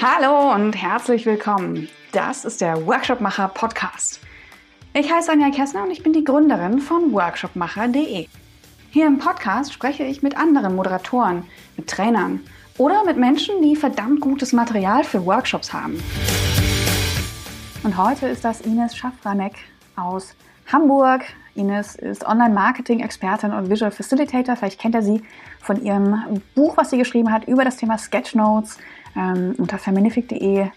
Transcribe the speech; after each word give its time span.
Hallo 0.00 0.54
und 0.54 0.80
herzlich 0.80 1.26
willkommen. 1.26 1.88
Das 2.12 2.44
ist 2.44 2.60
der 2.60 2.86
Workshopmacher 2.86 3.48
Podcast. 3.48 4.20
Ich 4.94 5.12
heiße 5.12 5.32
Anja 5.32 5.50
Kessner 5.50 5.82
und 5.82 5.90
ich 5.90 6.04
bin 6.04 6.12
die 6.12 6.22
Gründerin 6.22 6.78
von 6.78 7.12
workshopmacher.de. 7.12 8.28
Hier 8.90 9.06
im 9.08 9.18
Podcast 9.18 9.72
spreche 9.72 10.04
ich 10.04 10.22
mit 10.22 10.36
anderen 10.36 10.76
Moderatoren, 10.76 11.42
mit 11.76 11.90
Trainern 11.90 12.38
oder 12.76 13.02
mit 13.04 13.16
Menschen, 13.16 13.60
die 13.60 13.74
verdammt 13.74 14.20
gutes 14.20 14.52
Material 14.52 15.02
für 15.02 15.26
Workshops 15.26 15.72
haben. 15.72 16.00
Und 17.82 17.96
heute 17.96 18.28
ist 18.28 18.44
das 18.44 18.60
Ines 18.60 18.96
Schafranek 18.96 19.56
aus 19.96 20.36
Hamburg. 20.72 21.24
Ines 21.56 21.96
ist 21.96 22.24
Online-Marketing-Expertin 22.24 23.52
und 23.52 23.68
Visual 23.68 23.90
Facilitator. 23.90 24.54
Vielleicht 24.54 24.80
kennt 24.80 24.94
ihr 24.94 25.02
sie 25.02 25.22
von 25.60 25.82
ihrem 25.82 26.40
Buch, 26.54 26.76
was 26.76 26.90
sie 26.90 26.98
geschrieben 26.98 27.32
hat 27.32 27.48
über 27.48 27.64
das 27.64 27.78
Thema 27.78 27.98
Sketchnotes. 27.98 28.78
Ähm, 29.18 29.54
unter 29.58 29.78
feminific.de 29.78 30.68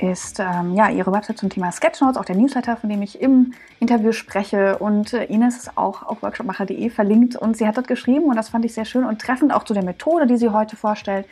ist 0.00 0.38
ähm, 0.38 0.74
ja 0.74 0.88
ihre 0.88 1.12
Website 1.12 1.38
zum 1.38 1.50
Thema 1.50 1.72
Sketchnotes, 1.72 2.16
auch 2.16 2.24
der 2.24 2.36
Newsletter, 2.36 2.76
von 2.76 2.88
dem 2.88 3.02
ich 3.02 3.20
im 3.20 3.52
Interview 3.80 4.12
spreche. 4.12 4.78
Und 4.78 5.12
äh, 5.12 5.24
Ines 5.24 5.56
ist 5.56 5.76
auch 5.76 6.04
auf 6.04 6.22
workshopmacher.de 6.22 6.90
verlinkt 6.90 7.34
und 7.34 7.56
sie 7.56 7.66
hat 7.66 7.76
dort 7.76 7.88
geschrieben 7.88 8.26
und 8.26 8.36
das 8.36 8.50
fand 8.50 8.64
ich 8.64 8.74
sehr 8.74 8.84
schön 8.84 9.04
und 9.04 9.20
treffend 9.20 9.52
auch 9.52 9.64
zu 9.64 9.74
der 9.74 9.84
Methode, 9.84 10.26
die 10.26 10.36
sie 10.36 10.50
heute 10.50 10.76
vorstellt. 10.76 11.26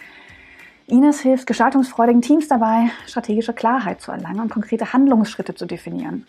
Ines 0.89 1.21
hilft 1.21 1.47
gestaltungsfreudigen 1.47 2.23
Teams 2.23 2.49
dabei, 2.49 2.91
strategische 3.07 3.53
Klarheit 3.53 4.01
zu 4.01 4.13
erlangen 4.13 4.41
und 4.41 4.51
konkrete 4.51 4.93
Handlungsschritte 4.93 5.55
zu 5.55 5.67
definieren. 5.67 6.27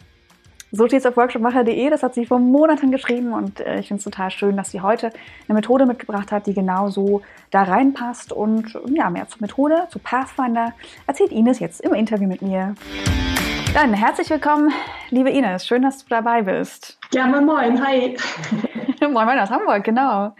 So 0.72 0.86
steht 0.86 1.00
es 1.00 1.06
auf 1.06 1.16
workshopmacher.de, 1.16 1.90
das 1.90 2.04
hat 2.04 2.14
sie 2.14 2.26
vor 2.26 2.40
Monaten 2.40 2.92
geschrieben 2.92 3.32
und 3.32 3.62
äh, 3.62 3.80
ich 3.80 3.88
finde 3.88 4.00
es 4.00 4.04
total 4.04 4.32
schön, 4.32 4.58
dass 4.58 4.72
sie 4.72 4.82
heute 4.82 5.12
eine 5.48 5.56
Methode 5.56 5.86
mitgebracht 5.86 6.34
hat, 6.34 6.46
die 6.46 6.54
genau 6.54 6.90
so 6.90 7.22
da 7.52 7.64
reinpasst. 7.64 8.34
Und 8.34 8.78
ja, 8.94 9.10
mehr 9.10 9.30
zur 9.30 9.42
Methode, 9.42 9.88
zu 9.90 10.00
Pathfinder 10.00 10.74
erzählt 11.06 11.32
Ines 11.32 11.60
jetzt 11.60 11.80
im 11.80 11.94
Interview 11.94 12.28
mit 12.28 12.42
mir. 12.42 12.76
Dann 13.74 13.94
herzlich 13.94 14.30
willkommen, 14.30 14.74
liebe 15.10 15.30
Ines. 15.30 15.66
Schön, 15.66 15.84
dass 15.84 16.00
du 16.00 16.10
dabei 16.10 16.42
bist. 16.42 17.00
Ja, 17.14 17.28
moin, 17.28 17.46
moin. 17.46 17.86
Hi. 17.86 18.18
moin, 19.02 19.26
moin 19.26 19.40
aus 19.40 19.50
Hamburg, 19.50 19.86
genau. 19.86 20.36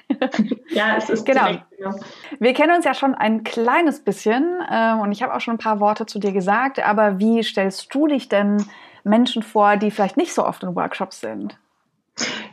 ja, 0.72 0.98
es 0.98 1.10
ist 1.10 1.26
genau. 1.26 1.46
Direkt, 1.46 1.64
genau. 1.78 1.96
Wir 2.40 2.54
kennen 2.54 2.76
uns 2.76 2.84
ja 2.84 2.94
schon 2.94 3.16
ein 3.16 3.46
kleines 3.46 4.04
bisschen 4.04 4.58
äh, 4.70 4.94
und 4.96 5.14
ich 5.14 5.24
habe 5.24 5.34
auch 5.34 5.40
schon 5.40 5.56
ein 5.56 5.60
paar 5.60 5.80
Worte 5.80 6.06
zu 6.06 6.20
dir 6.20 6.34
gesagt. 6.34 6.86
Aber 6.86 7.18
wie 7.18 7.44
stellst 7.44 7.96
du 7.96 8.08
dich 8.08 8.28
denn 8.28 8.66
Menschen 9.08 9.44
vor, 9.44 9.78
die 9.78 9.92
vielleicht 9.92 10.18
nicht 10.18 10.34
so 10.34 10.46
oft 10.46 10.64
in 10.64 10.76
Workshops 10.76 11.22
sind? 11.22 11.58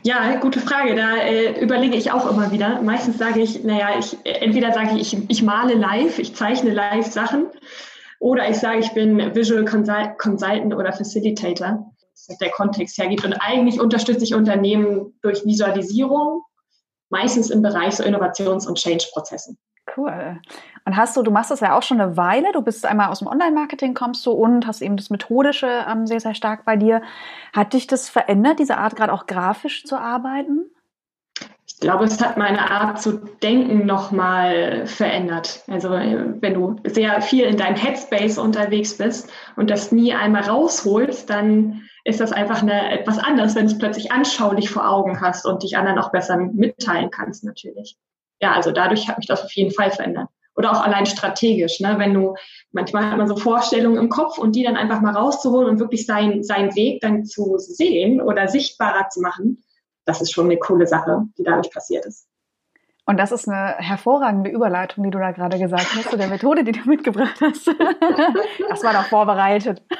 Ja, 0.03 0.35
gute 0.35 0.59
Frage. 0.59 0.95
Da 0.95 1.15
äh, 1.17 1.59
überlege 1.59 1.95
ich 1.95 2.11
auch 2.11 2.29
immer 2.29 2.51
wieder. 2.51 2.81
Meistens 2.81 3.17
sage 3.17 3.41
ich, 3.41 3.63
naja, 3.63 3.97
ich, 3.97 4.17
entweder 4.23 4.71
sage 4.71 4.97
ich, 4.97 5.13
ich, 5.13 5.29
ich 5.29 5.43
male 5.43 5.73
live, 5.73 6.19
ich 6.19 6.35
zeichne 6.35 6.71
live 6.71 7.07
Sachen, 7.07 7.47
oder 8.19 8.49
ich 8.49 8.57
sage, 8.57 8.79
ich 8.79 8.91
bin 8.93 9.35
Visual 9.35 9.65
Consultant 9.65 10.73
oder 10.73 10.93
Facilitator, 10.93 11.91
was 12.27 12.37
der 12.37 12.49
Kontext 12.51 12.97
hergibt. 12.97 13.25
Und 13.25 13.33
eigentlich 13.33 13.79
unterstütze 13.79 14.23
ich 14.23 14.35
Unternehmen 14.35 15.13
durch 15.21 15.45
Visualisierung, 15.45 16.43
meistens 17.09 17.49
im 17.49 17.61
Bereich 17.61 17.95
so 17.95 18.03
Innovations- 18.03 18.67
und 18.67 18.77
Change-Prozessen. 18.77 19.57
Cool. 19.95 20.41
Und 20.85 20.97
hast 20.97 21.15
du, 21.15 21.21
du 21.21 21.31
machst 21.31 21.51
das 21.51 21.59
ja 21.59 21.77
auch 21.77 21.83
schon 21.83 22.01
eine 22.01 22.17
Weile, 22.17 22.51
du 22.53 22.61
bist 22.61 22.85
einmal 22.85 23.09
aus 23.09 23.19
dem 23.19 23.27
Online-Marketing 23.27 23.93
kommst 23.93 24.25
du 24.25 24.31
und 24.31 24.65
hast 24.65 24.81
eben 24.81 24.97
das 24.97 25.09
Methodische 25.09 25.85
ähm, 25.89 26.07
sehr, 26.07 26.19
sehr 26.19 26.33
stark 26.33 26.65
bei 26.65 26.75
dir. 26.75 27.01
Hat 27.53 27.73
dich 27.73 27.87
das 27.87 28.09
verändert, 28.09 28.59
diese 28.59 28.77
Art 28.77 28.95
gerade 28.95 29.13
auch 29.13 29.27
grafisch 29.27 29.85
zu 29.85 29.97
arbeiten? 29.97 30.71
Ich 31.67 31.79
glaube, 31.79 32.05
es 32.05 32.21
hat 32.21 32.37
meine 32.37 32.71
Art 32.71 33.01
zu 33.01 33.13
denken 33.43 33.85
nochmal 33.85 34.87
verändert. 34.87 35.63
Also 35.67 35.89
wenn 35.89 36.53
du 36.53 36.77
sehr 36.85 37.21
viel 37.21 37.43
in 37.43 37.57
deinem 37.57 37.75
Headspace 37.75 38.37
unterwegs 38.37 38.97
bist 38.97 39.31
und 39.55 39.69
das 39.69 39.91
nie 39.91 40.13
einmal 40.13 40.43
rausholst, 40.43 41.29
dann 41.29 41.83
ist 42.05 42.21
das 42.21 42.31
einfach 42.31 42.61
eine, 42.61 42.91
etwas 42.91 43.17
anderes, 43.19 43.55
wenn 43.55 43.65
du 43.65 43.73
es 43.73 43.77
plötzlich 43.77 44.11
anschaulich 44.11 44.69
vor 44.69 44.89
Augen 44.89 45.19
hast 45.21 45.45
und 45.45 45.63
dich 45.63 45.77
anderen 45.77 45.99
auch 45.99 46.11
besser 46.11 46.37
mitteilen 46.37 47.11
kannst 47.11 47.43
natürlich 47.43 47.97
ja, 48.41 48.53
also 48.53 48.71
dadurch 48.71 49.07
hat 49.07 49.17
mich 49.17 49.27
das 49.27 49.43
auf 49.43 49.51
jeden 49.53 49.71
Fall 49.71 49.91
verändert. 49.91 50.29
Oder 50.55 50.71
auch 50.71 50.81
allein 50.81 51.05
strategisch, 51.05 51.81
ne? 51.81 51.95
wenn 51.97 52.13
du, 52.13 52.35
manchmal 52.71 53.09
hat 53.09 53.17
man 53.17 53.27
so 53.27 53.35
Vorstellungen 53.35 53.97
im 53.97 54.09
Kopf 54.09 54.37
und 54.37 54.55
die 54.55 54.63
dann 54.63 54.77
einfach 54.77 55.01
mal 55.01 55.13
rauszuholen 55.13 55.69
und 55.69 55.79
wirklich 55.79 56.05
seinen, 56.05 56.43
seinen 56.43 56.73
Weg 56.75 57.01
dann 57.01 57.25
zu 57.25 57.57
sehen 57.57 58.21
oder 58.21 58.47
sichtbarer 58.47 59.09
zu 59.09 59.19
machen, 59.19 59.63
das 60.05 60.21
ist 60.21 60.31
schon 60.31 60.45
eine 60.45 60.57
coole 60.57 60.87
Sache, 60.87 61.23
die 61.37 61.43
dadurch 61.43 61.71
passiert 61.71 62.05
ist. 62.05 62.29
Und 63.07 63.17
das 63.17 63.31
ist 63.31 63.47
eine 63.47 63.75
hervorragende 63.77 64.49
Überleitung, 64.49 65.03
die 65.03 65.11
du 65.11 65.19
da 65.19 65.31
gerade 65.31 65.59
gesagt 65.59 65.93
hast, 65.95 66.09
zu 66.09 66.17
der 66.17 66.27
Methode, 66.27 66.63
die 66.63 66.71
du 66.71 66.89
mitgebracht 66.89 67.39
hast. 67.39 67.67
das 68.69 68.83
war 68.83 68.93
doch 68.93 69.05
vorbereitet. 69.05 69.83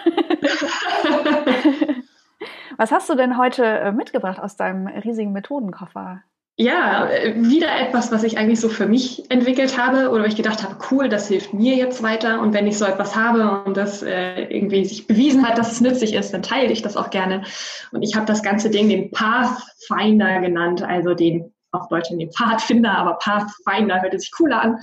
Was 2.77 2.91
hast 2.91 3.09
du 3.09 3.15
denn 3.15 3.37
heute 3.37 3.63
äh, 3.63 3.91
mitgebracht 3.91 4.39
aus 4.39 4.55
deinem 4.57 4.87
riesigen 4.87 5.33
Methodenkoffer? 5.33 6.23
Ja, 6.57 7.09
wieder 7.35 7.67
etwas, 7.81 8.13
was 8.13 8.23
ich 8.23 8.37
eigentlich 8.37 8.61
so 8.61 8.69
für 8.69 8.85
mich 8.85 9.29
entwickelt 9.29 9.77
habe 9.77 10.09
oder 10.09 10.25
ich 10.25 10.37
gedacht 10.37 10.63
habe, 10.63 10.77
cool, 10.89 11.09
das 11.09 11.27
hilft 11.27 11.53
mir 11.53 11.75
jetzt 11.75 12.01
weiter. 12.01 12.39
Und 12.39 12.53
wenn 12.53 12.65
ich 12.65 12.77
so 12.77 12.85
etwas 12.85 13.13
habe 13.13 13.65
und 13.65 13.75
das 13.75 14.01
äh, 14.01 14.43
irgendwie 14.43 14.85
sich 14.85 15.05
bewiesen 15.05 15.45
hat, 15.45 15.57
dass 15.57 15.73
es 15.73 15.81
nützlich 15.81 16.13
ist, 16.13 16.33
dann 16.33 16.43
teile 16.43 16.71
ich 16.71 16.81
das 16.81 16.95
auch 16.95 17.09
gerne. 17.09 17.43
Und 17.91 18.03
ich 18.03 18.15
habe 18.15 18.25
das 18.25 18.41
ganze 18.41 18.69
Ding 18.69 18.87
den 18.87 19.11
Pathfinder 19.11 20.39
genannt, 20.39 20.81
also 20.81 21.13
den 21.13 21.51
auf 21.73 21.89
Deutsch 21.89 22.09
den 22.09 22.31
Pfadfinder, 22.31 22.97
aber 22.97 23.15
Pathfinder 23.15 24.01
hört 24.01 24.17
sich 24.17 24.31
cooler 24.31 24.61
an. 24.61 24.79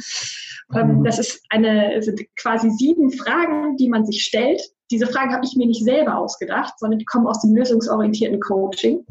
Ähm, 0.74 0.98
mhm. 0.98 1.04
Das 1.04 1.18
ist 1.18 1.42
eine, 1.48 2.02
sind 2.02 2.20
quasi 2.36 2.70
sieben 2.70 3.10
Fragen, 3.10 3.78
die 3.78 3.88
man 3.88 4.04
sich 4.04 4.22
stellt. 4.24 4.60
Diese 4.90 5.06
Fragen 5.06 5.32
habe 5.32 5.46
ich 5.46 5.56
mir 5.56 5.66
nicht 5.66 5.84
selber 5.84 6.18
ausgedacht, 6.18 6.78
sondern 6.78 6.98
die 6.98 7.06
kommen 7.06 7.26
aus 7.26 7.40
dem 7.40 7.56
lösungsorientierten 7.56 8.40
Coaching. 8.40 9.06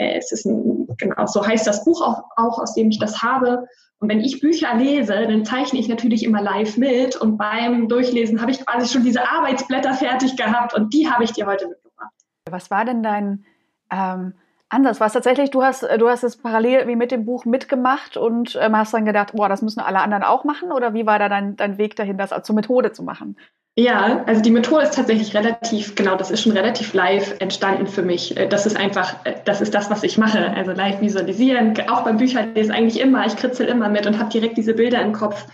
Äh, 0.00 0.16
es 0.16 0.32
ist 0.32 0.46
ein, 0.46 0.88
genau, 0.96 1.26
so 1.26 1.46
heißt 1.46 1.66
das 1.66 1.84
Buch 1.84 2.00
auch, 2.00 2.22
auch, 2.36 2.58
aus 2.58 2.74
dem 2.74 2.88
ich 2.88 2.98
das 2.98 3.22
habe. 3.22 3.68
Und 3.98 4.08
wenn 4.08 4.20
ich 4.20 4.40
Bücher 4.40 4.74
lese, 4.74 5.12
dann 5.12 5.44
zeichne 5.44 5.78
ich 5.78 5.88
natürlich 5.88 6.24
immer 6.24 6.40
live 6.40 6.78
mit 6.78 7.16
und 7.16 7.36
beim 7.36 7.86
Durchlesen 7.86 8.40
habe 8.40 8.50
ich 8.50 8.64
quasi 8.64 8.90
schon 8.90 9.04
diese 9.04 9.28
Arbeitsblätter 9.28 9.92
fertig 9.92 10.36
gehabt 10.36 10.74
und 10.74 10.94
die 10.94 11.10
habe 11.10 11.24
ich 11.24 11.32
dir 11.32 11.46
heute 11.46 11.68
mitgebracht. 11.68 12.14
Was 12.48 12.70
war 12.70 12.86
denn 12.86 13.02
dein 13.02 13.44
ähm, 13.92 14.32
Ansatz? 14.70 15.00
War 15.00 15.08
es 15.08 15.12
tatsächlich, 15.12 15.50
du 15.50 15.62
hast, 15.62 15.82
du 15.82 16.08
hast 16.08 16.22
es 16.22 16.36
parallel 16.36 16.86
wie 16.86 16.96
mit 16.96 17.10
dem 17.10 17.24
Buch 17.24 17.44
mitgemacht 17.44 18.16
und 18.16 18.58
ähm, 18.60 18.76
hast 18.76 18.94
dann 18.94 19.04
gedacht, 19.04 19.32
boah, 19.34 19.48
das 19.48 19.62
müssen 19.62 19.80
alle 19.80 20.00
anderen 20.00 20.22
auch 20.22 20.44
machen? 20.44 20.72
Oder 20.72 20.94
wie 20.94 21.06
war 21.06 21.18
da 21.18 21.28
dein, 21.28 21.56
dein 21.56 21.76
Weg 21.76 21.96
dahin, 21.96 22.16
das 22.16 22.30
zur 22.42 22.54
Methode 22.54 22.92
zu 22.92 23.02
machen? 23.02 23.36
Ja, 23.76 24.24
also 24.26 24.42
die 24.42 24.50
Methode 24.50 24.82
ist 24.82 24.94
tatsächlich 24.94 25.34
relativ, 25.34 25.94
genau, 25.94 26.16
das 26.16 26.30
ist 26.30 26.42
schon 26.42 26.52
relativ 26.52 26.92
live 26.92 27.36
entstanden 27.40 27.86
für 27.86 28.02
mich. 28.02 28.36
Äh, 28.36 28.48
das 28.48 28.66
ist 28.66 28.76
einfach, 28.76 29.24
äh, 29.24 29.34
das 29.44 29.60
ist 29.60 29.74
das, 29.74 29.90
was 29.90 30.02
ich 30.02 30.18
mache. 30.18 30.50
Also 30.50 30.72
live 30.72 31.00
visualisieren, 31.00 31.74
auch 31.88 32.02
beim 32.02 32.16
Bücherlesen 32.16 32.72
eigentlich 32.72 33.00
immer. 33.00 33.26
Ich 33.26 33.36
kritzel 33.36 33.66
immer 33.66 33.88
mit 33.88 34.06
und 34.06 34.18
habe 34.18 34.30
direkt 34.30 34.56
diese 34.56 34.74
Bilder 34.74 35.00
im 35.02 35.12
Kopf. 35.12 35.46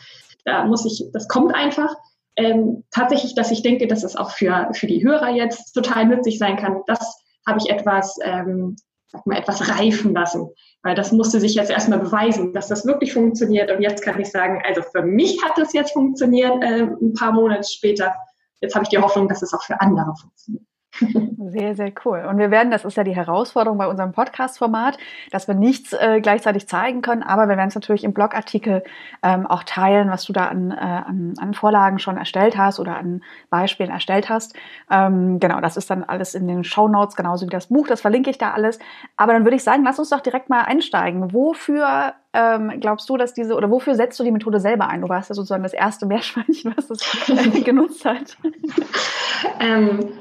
Da 0.45 0.65
muss 0.65 0.85
ich, 0.87 1.05
das 1.13 1.29
kommt 1.29 1.55
einfach. 1.55 1.95
Ähm, 2.37 2.85
tatsächlich, 2.91 3.35
dass 3.35 3.51
ich 3.51 3.63
denke, 3.63 3.87
dass 3.87 4.05
es 4.05 4.17
auch 4.17 4.31
für, 4.31 4.69
für 4.73 4.87
die 4.87 5.03
Hörer 5.03 5.31
jetzt 5.31 5.73
total 5.73 6.05
nützlich 6.07 6.39
sein 6.39 6.57
kann, 6.57 6.83
das 6.87 7.23
habe 7.47 7.59
ich 7.63 7.71
etwas 7.71 8.19
ähm, 8.23 8.77
sag 9.09 9.27
mal, 9.27 9.39
etwas 9.39 9.69
reifen 9.69 10.13
lassen. 10.15 10.49
Weil 10.83 10.95
das 10.95 11.13
musste 11.13 11.41
sich 11.41 11.55
jetzt 11.55 11.71
erstmal 11.71 11.99
beweisen, 11.99 12.53
dass 12.53 12.69
das 12.69 12.87
wirklich 12.87 13.13
funktioniert. 13.13 13.71
Und 13.71 13.83
jetzt 13.83 14.03
kann 14.03 14.21
ich 14.21 14.31
sagen, 14.31 14.63
also 14.67 14.83
für 14.83 15.03
mich 15.03 15.43
hat 15.45 15.57
das 15.59 15.73
jetzt 15.73 15.93
funktioniert, 15.93 16.63
äh, 16.63 16.83
ein 16.83 17.15
paar 17.15 17.33
Monate 17.33 17.69
später. 17.69 18.15
Jetzt 18.61 18.75
habe 18.75 18.85
ich 18.85 18.89
die 18.89 18.99
Hoffnung, 18.99 19.29
dass 19.29 19.43
es 19.43 19.53
auch 19.53 19.63
für 19.63 19.81
andere 19.81 20.15
funktioniert. 20.21 20.66
Sehr, 21.39 21.75
sehr 21.75 21.93
cool. 22.05 22.25
Und 22.29 22.39
wir 22.39 22.51
werden, 22.51 22.71
das 22.71 22.85
ist 22.85 22.97
ja 22.97 23.05
die 23.05 23.15
Herausforderung 23.15 23.79
bei 23.79 23.87
unserem 23.87 24.13
Podcast-Format, 24.13 24.99
dass 25.31 25.47
wir 25.49 25.55
nichts 25.55 25.93
äh, 25.93 26.21
gleichzeitig 26.21 26.69
zeigen 26.69 27.03
können, 27.03 27.23
aber 27.23 27.49
wir 27.49 27.57
werden 27.57 27.69
es 27.69 27.75
natürlich 27.75 28.05
im 28.05 28.13
Blogartikel 28.13 28.83
ähm, 29.23 29.47
auch 29.47 29.63
teilen, 29.63 30.11
was 30.11 30.25
du 30.25 30.33
da 30.33 30.47
an, 30.47 30.71
äh, 30.71 30.75
an, 30.75 31.35
an 31.39 31.55
Vorlagen 31.55 31.99
schon 31.99 32.17
erstellt 32.17 32.59
hast 32.59 32.81
oder 32.81 32.97
an 32.97 33.23
Beispielen 33.49 33.91
erstellt 33.91 34.29
hast. 34.29 34.55
Ähm, 34.91 35.39
genau, 35.39 35.61
das 35.61 35.77
ist 35.77 35.91
dann 35.91 36.05
alles 36.05 36.35
in 36.35 36.49
den 36.49 36.65
Show 36.65 36.89
Notes, 36.89 37.17
genauso 37.17 37.47
wie 37.47 37.51
das 37.51 37.69
Buch, 37.69 37.87
das 37.87 38.01
verlinke 38.01 38.31
ich 38.31 38.39
da 38.39 38.53
alles. 38.53 38.79
Aber 39.17 39.33
dann 39.33 39.45
würde 39.45 39.57
ich 39.57 39.65
sagen, 39.65 39.85
lass 39.85 39.99
uns 39.99 40.11
doch 40.11 40.21
direkt 40.21 40.51
mal 40.51 40.63
einsteigen. 40.63 41.33
Wofür 41.33 42.15
ähm, 42.33 42.81
glaubst 42.81 43.09
du, 43.09 43.17
dass 43.17 43.33
diese, 43.33 43.55
oder 43.55 43.71
wofür 43.71 43.95
setzt 43.95 44.21
du 44.21 44.25
die 44.25 44.31
Methode 44.31 44.61
selber 44.61 44.89
ein? 44.89 45.01
Du 45.01 45.09
warst 45.09 45.31
ja 45.31 45.35
sozusagen 45.35 45.63
das 45.63 45.73
erste 45.73 46.07
Meerschweinchen, 46.07 46.75
was 46.77 46.89
das 46.89 47.29
äh, 47.29 47.61
genutzt 47.63 48.05
hat. 48.05 48.37
ähm, 49.59 50.13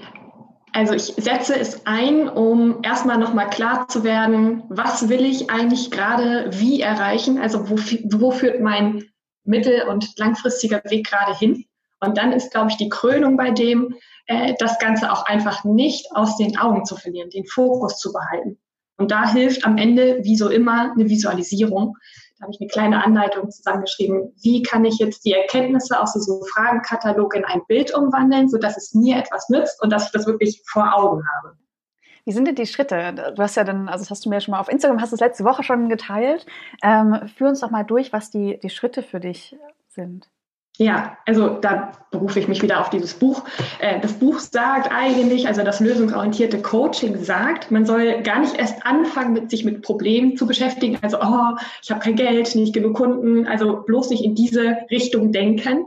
also 0.76 0.94
ich 0.94 1.14
setze 1.24 1.58
es 1.58 1.86
ein, 1.86 2.28
um 2.28 2.80
erstmal 2.84 3.18
nochmal 3.18 3.50
klar 3.50 3.88
zu 3.88 4.04
werden, 4.04 4.64
was 4.68 5.08
will 5.08 5.24
ich 5.24 5.50
eigentlich 5.50 5.90
gerade 5.90 6.50
wie 6.52 6.82
erreichen? 6.82 7.40
Also 7.40 7.70
wo, 7.70 7.76
wo 7.78 8.32
führt 8.32 8.60
mein 8.60 9.06
mittel- 9.46 9.88
und 9.88 10.20
langfristiger 10.20 10.82
Weg 10.90 11.08
gerade 11.08 11.34
hin? 11.34 11.64
Und 12.02 12.18
dann 12.18 12.34
ist, 12.34 12.52
glaube 12.52 12.72
ich, 12.72 12.76
die 12.76 12.90
Krönung 12.90 13.38
bei 13.38 13.52
dem, 13.52 13.96
äh, 14.28 14.54
das 14.60 14.78
Ganze 14.78 15.14
auch 15.14 15.26
einfach 15.26 15.64
nicht 15.64 16.08
aus 16.14 16.36
den 16.36 16.58
Augen 16.58 16.84
zu 16.84 16.98
verlieren, 16.98 17.30
den 17.30 17.46
Fokus 17.46 17.98
zu 17.98 18.12
behalten. 18.12 18.60
Und 18.98 19.12
da 19.12 19.32
hilft 19.32 19.66
am 19.66 19.78
Ende, 19.78 20.20
wie 20.24 20.36
so 20.36 20.50
immer, 20.50 20.92
eine 20.92 21.10
Visualisierung, 21.10 21.96
habe 22.46 22.54
ich 22.54 22.62
eine 22.62 22.70
kleine 22.70 23.04
Anleitung 23.04 23.50
zusammengeschrieben, 23.50 24.34
wie 24.42 24.62
kann 24.62 24.86
ich 24.86 25.00
jetzt 25.00 25.26
die 25.26 25.34
Erkenntnisse 25.34 26.00
aus 26.00 26.14
diesem 26.14 26.42
Fragenkatalog 26.54 27.36
in 27.36 27.44
ein 27.44 27.62
Bild 27.68 27.94
umwandeln, 27.94 28.48
sodass 28.48 28.78
es 28.78 28.94
mir 28.94 29.18
etwas 29.18 29.50
nützt 29.50 29.82
und 29.82 29.92
dass 29.92 30.06
ich 30.06 30.12
das 30.12 30.28
wirklich 30.28 30.62
vor 30.68 30.96
Augen 30.96 31.24
habe. 31.36 31.58
Wie 32.24 32.32
sind 32.32 32.46
denn 32.46 32.56
die 32.56 32.66
Schritte? 32.66 33.34
Du 33.36 33.42
hast 33.42 33.56
ja 33.56 33.64
dann, 33.64 33.88
also 33.88 34.04
das 34.04 34.12
hast 34.12 34.26
du 34.26 34.30
mir 34.30 34.42
schon 34.42 34.52
mal 34.52 34.60
auf 34.60 34.70
Instagram, 34.70 35.02
hast 35.02 35.14
es 35.14 35.20
letzte 35.20 35.44
Woche 35.44 35.64
schon 35.64 35.90
geteilt. 35.90 36.46
Ähm, 36.84 37.28
führ 37.36 37.50
uns 37.50 37.60
doch 37.60 37.72
mal 37.72 37.84
durch, 37.84 38.14
was 38.14 38.32
die, 38.32 38.60
die 38.62 38.70
Schritte 38.70 39.04
für 39.04 39.20
dich 39.20 39.56
sind. 39.90 40.28
Ja, 40.78 41.18
also 41.26 41.50
da 41.50 41.94
berufe 42.12 42.40
ich 42.40 42.50
mich 42.50 42.62
wieder 42.62 42.82
auf 42.82 42.90
dieses 42.90 43.14
Buch. 43.14 43.44
Äh, 43.80 44.02
das 44.02 44.14
Buch 44.14 44.40
sagt 44.40 44.92
eigentlich, 44.92 45.48
also 45.48 45.64
das 45.64 45.80
lösungsorientierte 45.80 46.62
Coaching 46.62 47.24
sagt, 47.24 47.72
man 47.72 47.86
soll 47.86 48.22
gar 48.24 48.40
nicht 48.40 48.58
erst 48.58 48.86
anfangen, 48.86 49.34
mit 49.34 49.50
sich 49.50 49.64
mit 49.64 49.84
Problemen 49.84 50.36
zu 50.36 50.46
beschäftigen. 50.46 50.98
Also, 51.02 51.18
oh, 51.22 51.56
ich 51.82 51.92
habe 51.92 52.02
kein 52.02 52.16
Geld, 52.16 52.56
nicht 52.56 52.74
genug 52.74 52.96
Kunden. 52.96 53.48
Also 53.48 53.84
bloß 53.86 54.10
nicht 54.10 54.24
in 54.24 54.36
diese 54.36 54.78
Richtung 54.92 55.32
denken. 55.32 55.86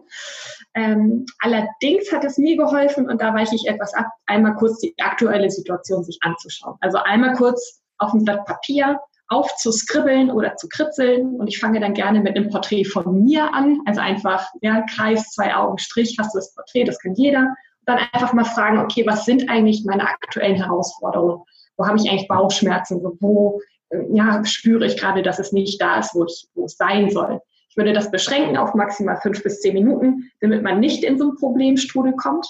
Ähm, 0.74 1.26
allerdings 1.40 2.10
hat 2.12 2.24
es 2.24 2.38
mir 2.38 2.56
geholfen, 2.56 3.10
und 3.10 3.20
da 3.20 3.34
weiche 3.34 3.56
ich 3.56 3.66
etwas 3.66 3.92
ab, 3.94 4.06
einmal 4.26 4.54
kurz 4.54 4.78
die 4.78 4.94
aktuelle 4.98 5.50
Situation 5.50 6.04
sich 6.04 6.18
anzuschauen. 6.22 6.76
Also 6.80 6.98
einmal 6.98 7.34
kurz 7.34 7.82
auf 7.98 8.14
ein 8.14 8.24
Blatt 8.24 8.46
Papier 8.46 9.00
aufzuskribbeln 9.28 10.30
oder 10.30 10.56
zu 10.56 10.68
kritzeln. 10.68 11.36
Und 11.36 11.48
ich 11.48 11.58
fange 11.58 11.80
dann 11.80 11.94
gerne 11.94 12.20
mit 12.20 12.36
einem 12.36 12.50
Porträt 12.50 12.84
von 12.84 13.22
mir 13.24 13.54
an. 13.54 13.80
Also 13.86 14.00
einfach, 14.00 14.46
ja, 14.62 14.82
Kreis, 14.94 15.30
zwei 15.30 15.54
Augen, 15.54 15.78
Strich, 15.78 16.16
hast 16.18 16.34
du 16.34 16.38
das 16.38 16.54
Porträt, 16.54 16.84
das 16.84 16.98
kann 16.98 17.14
jeder. 17.14 17.40
Und 17.40 17.86
dann 17.86 17.98
einfach 18.12 18.32
mal 18.32 18.44
fragen, 18.44 18.78
okay, 18.78 19.04
was 19.06 19.24
sind 19.24 19.48
eigentlich 19.48 19.84
meine 19.84 20.02
aktuellen 20.02 20.56
Herausforderungen? 20.56 21.42
Wo 21.76 21.86
habe 21.86 21.98
ich 21.98 22.10
eigentlich 22.10 22.28
Bauchschmerzen? 22.28 23.00
Wo, 23.20 23.60
äh, 23.90 23.98
ja, 24.12 24.44
spüre 24.44 24.86
ich 24.86 24.96
gerade, 24.96 25.22
dass 25.22 25.38
es 25.38 25.52
nicht 25.52 25.80
da 25.80 25.98
ist, 26.00 26.14
wo, 26.14 26.24
ich, 26.24 26.48
wo 26.54 26.64
es 26.64 26.76
sein 26.76 27.10
soll? 27.10 27.40
Ich 27.70 27.76
würde 27.76 27.92
das 27.92 28.10
beschränken 28.10 28.56
auf 28.56 28.74
maximal 28.74 29.18
fünf 29.20 29.42
bis 29.42 29.60
zehn 29.60 29.74
Minuten, 29.74 30.30
damit 30.40 30.62
man 30.62 30.80
nicht 30.80 31.04
in 31.04 31.18
so 31.18 31.24
einen 31.24 31.36
Problemstrudel 31.36 32.14
kommt. 32.14 32.46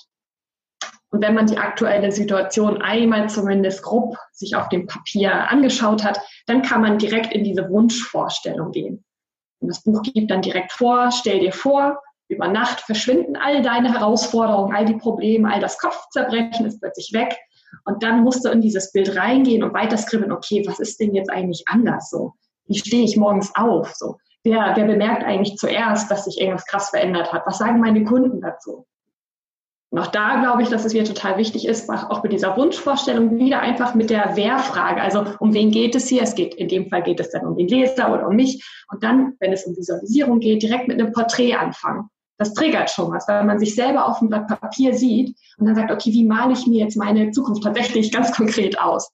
Und 1.11 1.23
wenn 1.23 1.35
man 1.35 1.47
die 1.47 1.57
aktuelle 1.57 2.13
Situation 2.13 2.83
einmal 2.83 3.31
zumindest 3.31 3.83
grob 3.83 4.17
sich 4.33 4.55
auf 4.55 4.69
dem 4.69 4.87
Papier 4.87 5.51
angeschaut 5.51 6.05
hat, 6.05 6.21
dann 6.47 6.63
kann 6.63 6.83
man 6.83 6.99
direkt 6.99 7.33
in 7.33 7.45
diese 7.45 7.69
Wunschvorstellung 7.71 8.73
gehen. 8.73 9.05
Und 9.61 9.69
das 9.69 9.83
Buch 9.83 10.03
gibt 10.03 10.31
dann 10.31 10.43
direkt 10.43 10.73
vor, 10.73 11.11
stell 11.11 11.41
dir 11.41 11.53
vor, 11.53 12.01
über 12.29 12.49
Nacht 12.49 12.81
verschwinden 12.81 13.37
all 13.37 13.63
deine 13.63 13.93
Herausforderungen, 13.93 14.77
all 14.77 14.85
die 14.85 14.97
Probleme, 14.97 15.51
all 15.51 15.61
das 15.61 15.79
Kopfzerbrechen 15.79 16.67
ist 16.67 16.81
plötzlich 16.81 17.11
weg. 17.13 17.37
Und 17.85 18.03
dann 18.03 18.23
musst 18.23 18.45
du 18.45 18.51
in 18.51 18.61
dieses 18.61 18.93
Bild 18.93 19.17
reingehen 19.17 19.63
und 19.63 19.73
weiter 19.73 19.97
skribbeln, 19.97 20.33
okay, 20.33 20.63
was 20.67 20.79
ist 20.79 21.01
denn 21.01 21.15
jetzt 21.15 21.31
eigentlich 21.31 21.65
anders 21.67 22.11
so? 22.11 22.35
Wie 22.67 22.79
stehe 22.79 23.05
ich 23.05 23.17
morgens 23.17 23.55
auf? 23.57 23.95
So, 23.95 24.19
wer, 24.45 24.73
wer 24.75 24.85
bemerkt 24.85 25.25
eigentlich 25.25 25.57
zuerst, 25.57 26.11
dass 26.11 26.27
sich 26.27 26.39
irgendwas 26.39 26.67
krass 26.67 26.91
verändert 26.91 27.33
hat? 27.33 27.47
Was 27.47 27.59
sagen 27.59 27.81
meine 27.81 28.05
Kunden 28.05 28.43
dazu? 28.43 28.87
Und 29.91 29.99
auch 30.01 30.09
da 30.09 30.41
glaube 30.41 30.63
ich, 30.63 30.69
dass 30.69 30.85
es 30.85 30.93
wieder 30.93 31.05
total 31.05 31.39
wichtig 31.39 31.67
ist, 31.67 31.89
auch 31.89 32.23
mit 32.23 32.33
dieser 32.33 32.57
Wunschvorstellung 32.57 33.39
wieder 33.39 33.61
einfach 33.61 33.95
mit 33.95 34.11
der 34.11 34.33
Wer-Frage. 34.35 35.01
Also 35.01 35.25
um 35.41 35.55
wen 35.55 35.71
geht 35.71 35.95
es 35.95 36.09
hier? 36.09 36.23
Es 36.23 36.35
geht, 36.35 36.55
in 36.55 36.69
dem 36.69 36.91
Fall 36.91 37.03
geht 37.03 37.21
es 37.21 37.31
dann 37.31 37.47
um 37.47 37.57
den 37.57 37.69
Leser 37.69 38.13
oder 38.13 38.29
um 38.29 38.37
mich. 38.37 38.63
Und 38.93 39.03
dann, 39.03 39.35
wenn 39.41 39.53
es 39.53 39.65
um 39.65 39.75
Visualisierung 39.75 40.41
geht, 40.41 40.63
direkt 40.63 40.89
mit 40.89 41.01
einem 41.01 41.13
Porträt 41.13 41.55
anfangen. 41.55 42.11
Das 42.37 42.53
triggert 42.55 42.91
schon 42.91 43.11
was, 43.11 43.27
weil 43.27 43.45
man 43.45 43.59
sich 43.59 43.75
selber 43.75 44.07
auf 44.07 44.19
dem 44.21 44.29
Blatt 44.29 44.47
Papier 44.47 44.95
sieht 44.95 45.35
und 45.57 45.67
dann 45.67 45.75
sagt, 45.75 45.91
okay, 45.91 46.13
wie 46.13 46.25
male 46.25 46.53
ich 46.53 46.67
mir 46.67 46.85
jetzt 46.85 46.97
meine 46.97 47.31
Zukunft 47.31 47.65
tatsächlich 47.65 48.13
ganz 48.13 48.31
konkret 48.31 48.79
aus? 48.79 49.11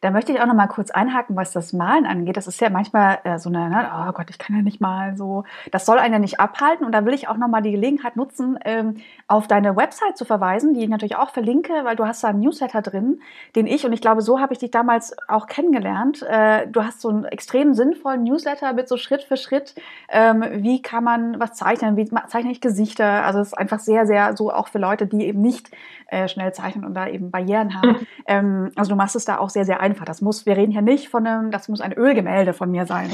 Da 0.00 0.10
möchte 0.10 0.32
ich 0.32 0.40
auch 0.40 0.46
noch 0.46 0.54
mal 0.54 0.66
kurz 0.66 0.90
einhaken, 0.90 1.36
was 1.36 1.52
das 1.52 1.72
Malen 1.72 2.06
angeht. 2.06 2.36
Das 2.36 2.46
ist 2.46 2.60
ja 2.60 2.70
manchmal 2.70 3.18
äh, 3.24 3.38
so 3.38 3.48
eine, 3.48 3.68
ne, 3.68 3.90
oh 4.08 4.12
Gott, 4.12 4.30
ich 4.30 4.38
kann 4.38 4.56
ja 4.56 4.62
nicht 4.62 4.80
mal 4.80 5.16
so. 5.16 5.44
Das 5.70 5.86
soll 5.86 5.98
einen 5.98 6.14
ja 6.14 6.18
nicht 6.18 6.40
abhalten. 6.40 6.86
Und 6.86 6.92
da 6.92 7.04
will 7.04 7.14
ich 7.14 7.28
auch 7.28 7.36
noch 7.36 7.48
mal 7.48 7.62
die 7.62 7.72
Gelegenheit 7.72 8.16
nutzen, 8.16 8.58
ähm, 8.64 8.96
auf 9.26 9.46
deine 9.46 9.76
Website 9.76 10.16
zu 10.16 10.24
verweisen, 10.24 10.74
die 10.74 10.82
ich 10.82 10.88
natürlich 10.88 11.16
auch 11.16 11.30
verlinke, 11.30 11.72
weil 11.84 11.96
du 11.96 12.06
hast 12.06 12.24
da 12.24 12.28
einen 12.28 12.40
Newsletter 12.40 12.82
drin, 12.82 13.20
den 13.56 13.66
ich, 13.66 13.84
und 13.84 13.92
ich 13.92 14.00
glaube, 14.00 14.22
so 14.22 14.40
habe 14.40 14.52
ich 14.52 14.58
dich 14.58 14.70
damals 14.70 15.16
auch 15.28 15.46
kennengelernt. 15.46 16.22
Äh, 16.22 16.66
du 16.68 16.82
hast 16.82 17.00
so 17.00 17.08
einen 17.08 17.24
extrem 17.24 17.74
sinnvollen 17.74 18.22
Newsletter 18.24 18.72
mit 18.72 18.88
so 18.88 18.96
Schritt 18.96 19.22
für 19.22 19.36
Schritt, 19.36 19.74
ähm, 20.08 20.44
wie 20.50 20.80
kann 20.82 21.04
man 21.04 21.38
was 21.40 21.54
zeichnen, 21.54 21.96
wie 21.96 22.08
zeichne 22.28 22.52
ich 22.52 22.60
Gesichter. 22.60 23.24
Also 23.24 23.40
es 23.40 23.48
ist 23.48 23.58
einfach 23.58 23.80
sehr, 23.80 24.06
sehr 24.06 24.36
so 24.36 24.52
auch 24.52 24.68
für 24.68 24.78
Leute, 24.78 25.06
die 25.06 25.26
eben 25.26 25.40
nicht 25.40 25.70
äh, 26.06 26.28
schnell 26.28 26.52
zeichnen 26.52 26.84
und 26.84 26.94
da 26.94 27.06
eben 27.06 27.30
Barrieren 27.30 27.74
haben. 27.74 27.88
Mhm. 27.88 28.06
Ähm, 28.26 28.72
also 28.76 28.90
du 28.90 28.96
machst 28.96 29.16
es 29.16 29.24
da 29.24 29.38
auch 29.38 29.50
sehr, 29.50 29.64
sehr 29.64 29.80
einfach. 29.88 30.04
Das 30.04 30.20
muss, 30.20 30.46
wir 30.46 30.56
reden 30.56 30.72
hier 30.72 30.82
nicht 30.82 31.08
von 31.08 31.26
einem, 31.26 31.50
das 31.50 31.68
muss 31.68 31.80
ein 31.80 31.92
Ölgemälde 31.92 32.52
von 32.52 32.70
mir 32.70 32.86
sein. 32.86 33.10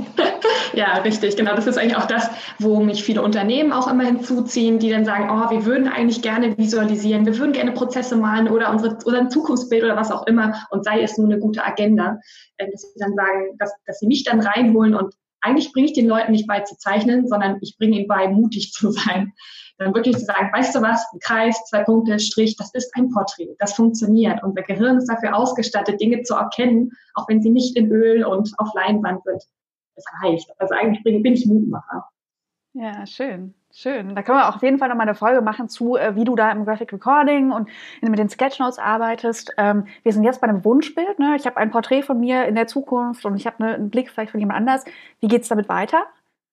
ja, 0.74 0.94
richtig, 0.98 1.36
genau. 1.36 1.54
Das 1.54 1.66
ist 1.66 1.78
eigentlich 1.78 1.96
auch 1.96 2.06
das, 2.06 2.30
wo 2.58 2.80
mich 2.80 3.04
viele 3.04 3.22
Unternehmen 3.22 3.72
auch 3.72 3.88
immer 3.88 4.04
hinzuziehen, 4.04 4.78
die 4.78 4.90
dann 4.90 5.04
sagen, 5.04 5.28
oh, 5.30 5.50
wir 5.50 5.66
würden 5.66 5.88
eigentlich 5.88 6.22
gerne 6.22 6.56
visualisieren, 6.56 7.26
wir 7.26 7.38
würden 7.38 7.52
gerne 7.52 7.72
Prozesse 7.72 8.16
malen 8.16 8.48
oder 8.48 8.70
unsere, 8.70 8.96
oder 9.04 9.18
ein 9.18 9.30
Zukunftsbild 9.30 9.84
oder 9.84 9.96
was 9.96 10.10
auch 10.10 10.26
immer 10.26 10.66
und 10.70 10.84
sei 10.84 11.02
es 11.02 11.18
nur 11.18 11.28
eine 11.28 11.38
gute 11.38 11.64
Agenda, 11.64 12.18
äh, 12.56 12.70
dass 12.70 12.82
sie 12.82 12.98
dann 12.98 13.14
sagen, 13.14 13.56
dass, 13.58 13.72
dass 13.86 13.98
sie 13.98 14.06
mich 14.06 14.24
dann 14.24 14.40
reinholen 14.40 14.94
und 14.94 15.14
eigentlich 15.40 15.72
bringe 15.72 15.86
ich 15.86 15.92
den 15.92 16.08
Leuten 16.08 16.32
nicht 16.32 16.48
bei 16.48 16.60
zu 16.60 16.76
zeichnen, 16.78 17.28
sondern 17.28 17.58
ich 17.60 17.76
bringe 17.78 17.96
ihnen 17.96 18.08
bei, 18.08 18.28
mutig 18.28 18.72
zu 18.72 18.90
sein 18.90 19.34
dann 19.78 19.94
wirklich 19.94 20.18
zu 20.18 20.24
sagen, 20.24 20.50
weißt 20.52 20.74
du 20.74 20.82
was, 20.82 21.06
ein 21.12 21.20
Kreis, 21.20 21.64
zwei 21.66 21.84
Punkte, 21.84 22.18
Strich, 22.18 22.56
das 22.56 22.74
ist 22.74 22.94
ein 22.96 23.10
Porträt, 23.10 23.54
das 23.58 23.74
funktioniert. 23.74 24.42
Und 24.42 24.56
der 24.56 24.64
Gehirn 24.64 24.98
ist 24.98 25.08
dafür 25.08 25.36
ausgestattet, 25.36 26.00
Dinge 26.00 26.22
zu 26.22 26.34
erkennen, 26.34 26.90
auch 27.14 27.28
wenn 27.28 27.40
sie 27.40 27.50
nicht 27.50 27.76
in 27.76 27.90
Öl 27.90 28.24
und 28.24 28.52
auf 28.58 28.74
Leinwand 28.74 29.22
sind. 29.24 29.42
Das 29.94 30.04
reicht. 30.22 30.50
Also 30.58 30.74
eigentlich 30.74 31.02
bin 31.02 31.32
ich 31.32 31.46
Mutmacher. 31.46 32.08
Ja, 32.74 33.06
schön. 33.06 33.54
Schön. 33.72 34.14
Da 34.14 34.22
können 34.22 34.38
wir 34.38 34.48
auch 34.48 34.56
auf 34.56 34.62
jeden 34.62 34.78
Fall 34.78 34.88
nochmal 34.88 35.06
eine 35.06 35.14
Folge 35.14 35.42
machen 35.42 35.68
zu, 35.68 35.96
äh, 35.96 36.16
wie 36.16 36.24
du 36.24 36.34
da 36.36 36.50
im 36.50 36.64
Graphic 36.64 36.92
Recording 36.92 37.52
und 37.52 37.68
mit 38.00 38.18
den 38.18 38.28
Sketchnotes 38.28 38.78
arbeitest. 38.78 39.52
Ähm, 39.58 39.86
wir 40.02 40.12
sind 40.12 40.24
jetzt 40.24 40.40
bei 40.40 40.48
einem 40.48 40.64
Wunschbild. 40.64 41.18
Ne? 41.18 41.36
Ich 41.36 41.46
habe 41.46 41.58
ein 41.58 41.70
Porträt 41.70 42.02
von 42.02 42.18
mir 42.18 42.46
in 42.46 42.54
der 42.54 42.66
Zukunft 42.66 43.24
und 43.24 43.36
ich 43.36 43.46
habe 43.46 43.62
ne, 43.62 43.74
einen 43.74 43.90
Blick 43.90 44.10
vielleicht 44.10 44.30
von 44.30 44.40
jemand 44.40 44.58
anders. 44.58 44.84
Wie 45.20 45.28
geht's 45.28 45.48
damit 45.48 45.68
weiter? 45.68 46.06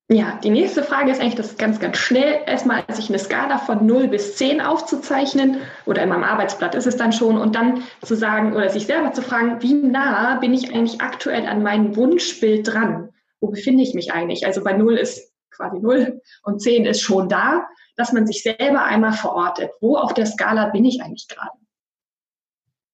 Ja, 0.08 0.40
die 0.44 0.52
nächste 0.52 0.84
Frage 0.84 1.12
ist 1.12 1.20
eigentlich 1.20 1.34
das 1.34 1.58
ganz, 1.58 1.80
ganz 1.80 1.98
schnell. 1.98 2.42
Erstmal 2.46 2.84
sich 2.94 3.10
eine 3.10 3.18
Skala 3.18 3.58
von 3.58 3.88
0 3.88 4.08
bis 4.08 4.36
10 4.36 4.62
aufzuzeichnen 4.62 5.62
oder 5.88 6.04
in 6.04 6.10
meinem 6.10 6.24
Arbeitsblatt 6.24 6.76
ist 6.76 6.86
es 6.86 6.96
dann 6.96 7.12
schon 7.12 7.40
und 7.40 7.56
dann 7.56 7.84
zu 8.04 8.16
sagen 8.16 8.54
oder 8.54 8.70
sich 8.70 8.86
selber 8.86 9.14
zu 9.14 9.24
fragen, 9.24 9.64
wie 9.64 9.74
nah 9.74 10.36
bin 10.36 10.54
ich 10.54 10.76
eigentlich 10.76 11.02
aktuell 11.02 11.48
an 11.48 11.64
meinem 11.64 11.96
Wunschbild 11.96 12.72
dran? 12.72 13.10
Wo 13.40 13.48
befinde 13.48 13.82
ich 13.82 13.96
mich 13.96 14.14
eigentlich? 14.14 14.46
Also 14.46 14.64
bei 14.64 14.74
0 14.74 14.96
ist 14.96 15.34
quasi 15.50 15.80
0 15.80 16.22
und 16.44 16.62
10 16.62 16.86
ist 16.86 17.02
schon 17.02 17.28
da, 17.28 17.68
dass 17.96 18.14
man 18.14 18.28
sich 18.28 18.44
selber 18.44 18.84
einmal 18.84 19.14
verortet. 19.14 19.72
Wo 19.82 19.98
auf 19.98 20.14
der 20.14 20.28
Skala 20.28 20.68
bin 20.68 20.86
ich 20.86 21.02
eigentlich 21.02 21.28
gerade? 21.28 21.58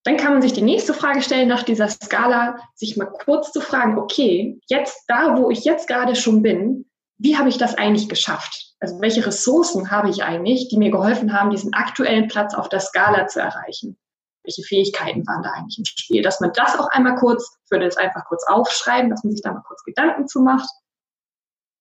Dann 0.06 0.16
kann 0.16 0.32
man 0.32 0.42
sich 0.42 0.54
die 0.54 0.62
nächste 0.62 0.94
Frage 0.94 1.22
stellen 1.22 1.50
nach 1.50 1.64
dieser 1.64 1.90
Skala, 1.90 2.58
sich 2.74 2.96
mal 2.96 3.06
kurz 3.06 3.52
zu 3.52 3.60
fragen, 3.60 3.98
okay, 3.98 4.62
jetzt 4.68 5.04
da, 5.10 5.38
wo 5.38 5.52
ich 5.52 5.66
jetzt 5.66 5.90
gerade 5.90 6.16
schon 6.16 6.42
bin, 6.42 6.86
wie 7.22 7.38
habe 7.38 7.50
ich 7.50 7.58
das 7.58 7.76
eigentlich 7.76 8.10
geschafft? 8.10 8.74
Also 8.80 9.00
welche 9.00 9.26
Ressourcen 9.26 9.92
habe 9.92 10.10
ich 10.10 10.24
eigentlich, 10.24 10.70
die 10.70 10.78
mir 10.78 10.90
geholfen 10.90 11.34
haben, 11.34 11.52
diesen 11.52 11.74
aktuellen 11.74 12.28
Platz 12.28 12.56
auf 12.56 12.68
der 12.68 12.80
Skala 12.80 13.28
zu 13.28 13.40
erreichen? 13.40 13.96
Welche 14.44 14.64
Fähigkeiten 14.64 15.26
waren 15.28 15.44
da 15.44 15.52
eigentlich 15.52 15.78
im 15.78 15.86
Spiel? 15.86 16.24
Dass 16.24 16.40
man 16.40 16.52
das 16.54 16.80
auch 16.80 16.88
einmal 16.88 17.16
kurz, 17.16 17.58
ich 17.64 17.72
würde 17.72 17.86
es 17.86 17.98
einfach 17.98 18.26
kurz 18.26 18.44
aufschreiben, 18.48 19.12
dass 19.12 19.24
man 19.24 19.34
sich 19.34 19.44
da 19.44 19.54
mal 19.54 19.62
kurz 19.68 19.84
Gedanken 19.84 20.28
zu 20.28 20.42
macht. 20.42 20.68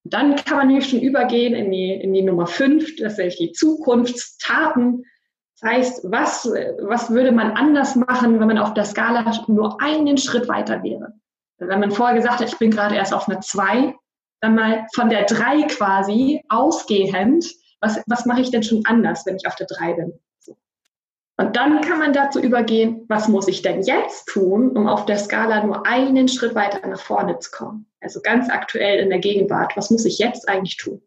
Und 0.04 0.12
dann 0.12 0.37
kann 0.37 0.59
man 0.59 0.66
nämlich 0.66 0.90
schon 0.90 1.00
übergehen 1.00 1.54
in 1.54 1.70
die, 1.70 1.94
in 1.94 2.12
die 2.12 2.23
Nummer 2.23 2.47
fünf, 2.47 2.97
das 2.97 3.16
sind 3.16 3.38
die 3.38 3.52
Zukunftstaten. 3.52 5.06
Das 5.59 5.70
heißt, 5.70 6.04
was, 6.11 6.47
was 6.82 7.11
würde 7.11 7.32
man 7.32 7.52
anders 7.52 7.97
machen, 7.97 8.38
wenn 8.40 8.47
man 8.47 8.59
auf 8.59 8.75
der 8.75 8.85
Skala 8.85 9.32
nur 9.47 9.80
einen 9.80 10.18
Schritt 10.18 10.49
weiter 10.49 10.82
wäre? 10.82 11.14
Wenn 11.56 11.80
man 11.80 11.90
vorher 11.90 12.16
gesagt 12.16 12.40
hat, 12.40 12.49
ich 12.49 12.59
bin 12.59 12.70
gerade 12.70 12.97
erst 12.97 13.14
auf 13.14 13.26
einer 13.26 13.40
zwei, 13.40 13.94
dann 14.40 14.54
mal 14.54 14.87
von 14.94 15.09
der 15.09 15.25
drei 15.25 15.62
quasi 15.62 16.42
ausgehend, 16.49 17.47
was, 17.80 18.02
was 18.06 18.26
mache 18.26 18.40
ich 18.40 18.50
denn 18.50 18.62
schon 18.62 18.82
anders, 18.85 19.25
wenn 19.26 19.37
ich 19.37 19.47
auf 19.47 19.56
der 19.56 19.66
drei 19.66 19.94
bin? 19.94 20.12
So. 20.38 20.56
Und 21.38 21.56
dann 21.56 21.80
kann 21.80 21.99
man 21.99 22.12
dazu 22.12 22.40
übergehen, 22.40 23.04
was 23.09 23.28
muss 23.28 23.49
ich 23.49 23.62
denn 23.62 23.82
jetzt 23.82 24.26
tun, 24.26 24.76
um 24.76 24.87
auf 24.87 25.06
der 25.06 25.18
Skala 25.18 25.64
nur 25.64 25.87
einen 25.87 26.28
Schritt 26.28 26.54
weiter 26.54 26.87
nach 26.87 27.00
vorne 27.00 27.38
zu 27.38 27.50
kommen? 27.50 27.87
Also 28.00 28.20
ganz 28.23 28.50
aktuell 28.50 28.99
in 28.99 29.11
der 29.11 29.18
Gegenwart, 29.18 29.76
was 29.76 29.90
muss 29.90 30.04
ich 30.04 30.18
jetzt 30.18 30.49
eigentlich 30.49 30.76
tun? 30.76 31.02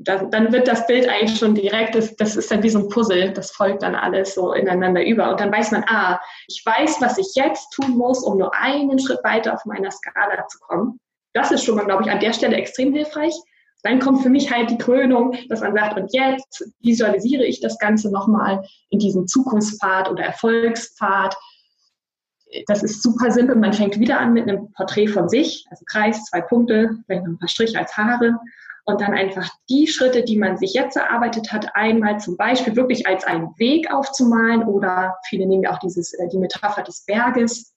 Dann, 0.00 0.30
dann 0.30 0.52
wird 0.52 0.68
das 0.68 0.86
Bild 0.86 1.08
eigentlich 1.08 1.40
schon 1.40 1.56
direkt, 1.56 1.96
das, 1.96 2.14
das 2.14 2.36
ist 2.36 2.52
dann 2.52 2.62
wie 2.62 2.70
so 2.70 2.78
ein 2.78 2.88
Puzzle, 2.88 3.32
das 3.32 3.50
folgt 3.50 3.82
dann 3.82 3.96
alles 3.96 4.34
so 4.34 4.52
ineinander 4.52 5.04
über. 5.04 5.28
Und 5.28 5.40
dann 5.40 5.50
weiß 5.50 5.72
man, 5.72 5.84
ah, 5.88 6.20
ich 6.46 6.62
weiß, 6.64 7.00
was 7.00 7.18
ich 7.18 7.34
jetzt 7.34 7.72
tun 7.72 7.96
muss, 7.96 8.22
um 8.22 8.38
nur 8.38 8.54
einen 8.54 9.00
Schritt 9.00 9.24
weiter 9.24 9.54
auf 9.54 9.64
meiner 9.64 9.90
Skala 9.90 10.46
zu 10.46 10.60
kommen. 10.60 11.00
Das 11.32 11.50
ist 11.50 11.64
schon 11.64 11.76
mal, 11.76 11.84
glaube 11.84 12.04
ich, 12.04 12.10
an 12.10 12.20
der 12.20 12.32
Stelle 12.32 12.56
extrem 12.56 12.92
hilfreich. 12.92 13.34
Dann 13.82 14.00
kommt 14.00 14.22
für 14.22 14.28
mich 14.28 14.52
halt 14.52 14.70
die 14.70 14.78
Krönung, 14.78 15.36
dass 15.48 15.60
man 15.60 15.74
sagt, 15.74 15.96
und 15.98 16.12
jetzt 16.12 16.72
visualisiere 16.80 17.44
ich 17.44 17.60
das 17.60 17.78
Ganze 17.78 18.10
nochmal 18.10 18.62
in 18.90 18.98
diesem 18.98 19.26
Zukunftspfad 19.26 20.10
oder 20.10 20.24
Erfolgspfad. 20.24 21.36
das 22.66 22.82
ist 22.82 23.02
super 23.02 23.30
simpel. 23.30 23.54
Man 23.56 23.72
fängt 23.72 24.00
wieder 24.00 24.18
an 24.18 24.32
mit 24.32 24.48
einem 24.48 24.72
Porträt 24.72 25.08
von 25.08 25.28
sich, 25.28 25.64
also 25.70 25.84
Kreis, 25.84 26.24
zwei 26.24 26.40
Punkte, 26.40 26.96
vielleicht 27.06 27.24
noch 27.24 27.32
ein 27.34 27.38
paar 27.38 27.48
Striche 27.48 27.78
als 27.78 27.96
Haare 27.96 28.38
und 28.88 29.02
dann 29.02 29.12
einfach 29.12 29.46
die 29.68 29.86
Schritte, 29.86 30.24
die 30.24 30.38
man 30.38 30.56
sich 30.56 30.72
jetzt 30.72 30.96
erarbeitet 30.96 31.52
hat, 31.52 31.76
einmal 31.76 32.18
zum 32.20 32.38
Beispiel 32.38 32.74
wirklich 32.74 33.06
als 33.06 33.22
einen 33.22 33.48
Weg 33.58 33.92
aufzumalen 33.92 34.62
oder 34.62 35.18
viele 35.28 35.46
nehmen 35.46 35.64
ja 35.64 35.74
auch 35.74 35.78
dieses, 35.78 36.14
äh, 36.14 36.26
die 36.28 36.38
Metapher 36.38 36.82
des 36.82 37.04
Berges. 37.04 37.74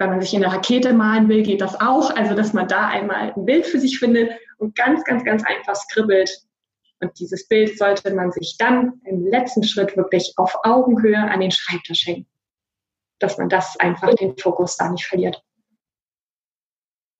Wenn 0.00 0.08
man 0.08 0.22
sich 0.22 0.32
in 0.32 0.40
der 0.40 0.50
Rakete 0.50 0.94
malen 0.94 1.28
will, 1.28 1.42
geht 1.42 1.60
das 1.60 1.78
auch. 1.78 2.16
Also, 2.16 2.34
dass 2.34 2.54
man 2.54 2.66
da 2.66 2.88
einmal 2.88 3.34
ein 3.36 3.44
Bild 3.44 3.66
für 3.66 3.78
sich 3.78 3.98
findet 3.98 4.32
und 4.56 4.74
ganz, 4.74 5.04
ganz, 5.04 5.22
ganz 5.24 5.44
einfach 5.44 5.76
skribbelt. 5.76 6.30
Und 7.00 7.18
dieses 7.20 7.46
Bild 7.46 7.76
sollte 7.76 8.14
man 8.14 8.32
sich 8.32 8.56
dann 8.58 9.02
im 9.04 9.26
letzten 9.26 9.62
Schritt 9.62 9.98
wirklich 9.98 10.32
auf 10.38 10.56
Augenhöhe 10.62 11.18
an 11.18 11.40
den 11.40 11.50
Schreibtisch 11.50 12.06
hängen. 12.06 12.26
Dass 13.18 13.36
man 13.36 13.50
das 13.50 13.78
einfach 13.78 14.14
den 14.14 14.38
Fokus 14.38 14.78
da 14.78 14.90
nicht 14.90 15.04
verliert. 15.04 15.44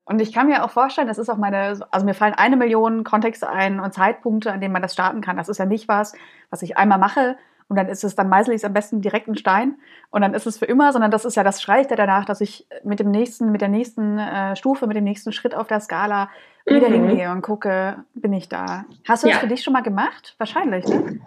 Und 0.07 0.23
ich 0.23 0.33
kann 0.33 0.49
mir 0.49 0.65
auch 0.65 0.71
vorstellen, 0.71 1.07
das 1.07 1.19
ist 1.19 1.29
auch 1.29 1.37
meine, 1.37 1.87
also 1.91 2.07
mir 2.07 2.15
fallen 2.15 2.33
eine 2.33 2.57
Million 2.57 3.05
Kontexte 3.05 3.51
ein 3.51 3.79
und 3.79 3.93
Zeitpunkte, 3.93 4.53
an 4.53 4.63
denen 4.63 4.73
man 4.73 4.81
das 4.81 4.95
starten 4.95 5.21
kann. 5.21 5.37
Das 5.37 5.51
ist 5.51 5.59
ja 5.59 5.67
nicht 5.67 5.87
was, 5.87 6.15
was 6.49 6.63
ich 6.63 6.79
einmal 6.79 6.99
mache 6.99 7.37
und 7.71 7.77
dann 7.77 7.89
ist 7.89 8.03
es, 8.03 8.17
dann 8.17 8.29
meißel 8.29 8.53
ich 8.53 8.63
es 8.63 8.65
am 8.65 8.73
besten 8.73 9.01
direkt 9.01 9.29
in 9.29 9.37
Stein 9.37 9.77
und 10.11 10.23
dann 10.23 10.35
ist 10.35 10.45
es 10.45 10.59
für 10.59 10.65
immer, 10.65 10.93
sondern 10.93 11.13
das 11.13 11.25
ist 11.25 11.37
ja 11.37 11.45
das 11.45 11.63
Schreit 11.63 11.89
danach, 11.91 12.25
dass 12.25 12.41
ich 12.41 12.67
mit 12.83 12.99
dem 12.99 13.13
nächsten, 13.13 13.53
mit 13.53 13.61
der 13.61 13.69
nächsten 13.69 14.19
äh, 14.19 14.57
Stufe, 14.57 14.89
mit 14.89 14.97
dem 14.97 15.05
nächsten 15.05 15.31
Schritt 15.31 15.55
auf 15.55 15.69
der 15.69 15.79
Skala 15.79 16.29
wieder 16.67 16.89
mhm. 16.89 17.09
hingehe 17.09 17.31
und 17.31 17.43
gucke, 17.43 18.05
bin 18.15 18.33
ich 18.33 18.49
da. 18.49 18.87
Hast 19.09 19.23
du 19.23 19.29
ja. 19.29 19.35
das 19.35 19.41
für 19.41 19.49
dich 19.49 19.63
schon 19.63 19.73
mal 19.73 19.83
gemacht? 19.83 20.35
Wahrscheinlich, 20.39 20.85
ne? 20.89 21.21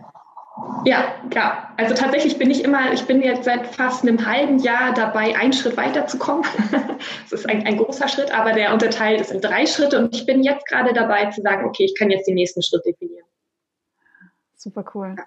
Ja, 0.85 1.15
ja. 1.33 1.73
Also 1.77 1.95
tatsächlich 1.95 2.37
bin 2.37 2.51
ich 2.51 2.63
immer, 2.63 2.91
ich 2.91 3.05
bin 3.05 3.21
jetzt 3.21 3.45
seit 3.45 3.65
fast 3.65 4.03
einem 4.03 4.23
halben 4.25 4.59
Jahr 4.59 4.93
dabei, 4.93 5.35
einen 5.37 5.53
Schritt 5.53 5.77
weiterzukommen. 5.77 6.45
das 7.29 7.39
ist 7.39 7.49
ein, 7.49 7.65
ein 7.65 7.77
großer 7.77 8.09
Schritt, 8.09 8.37
aber 8.37 8.51
der 8.51 8.73
unterteilt 8.73 9.21
ist 9.21 9.31
in 9.31 9.39
drei 9.39 9.65
Schritte 9.65 9.97
und 9.97 10.13
ich 10.13 10.25
bin 10.25 10.43
jetzt 10.43 10.67
gerade 10.67 10.93
dabei 10.93 11.25
zu 11.31 11.41
sagen, 11.41 11.65
okay, 11.65 11.85
ich 11.85 11.95
kann 11.97 12.11
jetzt 12.11 12.27
den 12.27 12.35
nächsten 12.35 12.61
Schritt 12.61 12.85
definieren. 12.85 13.25
Super 14.55 14.83
cool. 14.93 15.15
Ja. 15.17 15.23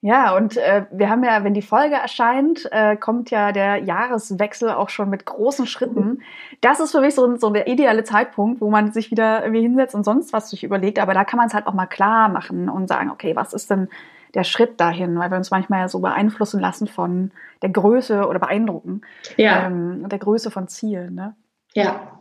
Ja, 0.00 0.36
und 0.36 0.56
äh, 0.56 0.86
wir 0.92 1.08
haben 1.08 1.24
ja, 1.24 1.42
wenn 1.42 1.54
die 1.54 1.62
Folge 1.62 1.96
erscheint, 1.96 2.68
äh, 2.70 2.96
kommt 2.96 3.30
ja 3.30 3.50
der 3.50 3.78
Jahreswechsel 3.78 4.70
auch 4.70 4.90
schon 4.90 5.10
mit 5.10 5.26
großen 5.26 5.66
Schritten. 5.66 6.22
Das 6.60 6.78
ist 6.78 6.92
für 6.92 7.00
mich 7.00 7.16
so, 7.16 7.34
so 7.36 7.50
der 7.50 7.66
ideale 7.66 8.04
Zeitpunkt, 8.04 8.60
wo 8.60 8.70
man 8.70 8.92
sich 8.92 9.10
wieder 9.10 9.42
irgendwie 9.42 9.62
hinsetzt 9.62 9.96
und 9.96 10.04
sonst 10.04 10.32
was 10.32 10.50
sich 10.50 10.62
überlegt. 10.62 11.00
Aber 11.00 11.14
da 11.14 11.24
kann 11.24 11.38
man 11.38 11.48
es 11.48 11.54
halt 11.54 11.66
auch 11.66 11.74
mal 11.74 11.86
klar 11.86 12.28
machen 12.28 12.68
und 12.68 12.86
sagen, 12.86 13.10
okay, 13.10 13.34
was 13.34 13.52
ist 13.52 13.70
denn 13.70 13.88
der 14.34 14.44
Schritt 14.44 14.80
dahin, 14.80 15.18
weil 15.18 15.30
wir 15.30 15.36
uns 15.36 15.50
manchmal 15.50 15.80
ja 15.80 15.88
so 15.88 15.98
beeinflussen 15.98 16.60
lassen 16.60 16.86
von 16.86 17.32
der 17.62 17.70
Größe 17.70 18.26
oder 18.28 18.38
beeindrucken, 18.38 19.00
ja. 19.36 19.66
ähm, 19.66 20.08
der 20.08 20.18
Größe 20.18 20.50
von 20.50 20.68
Zielen. 20.68 21.14
Ne? 21.14 21.34
Ja. 21.74 22.17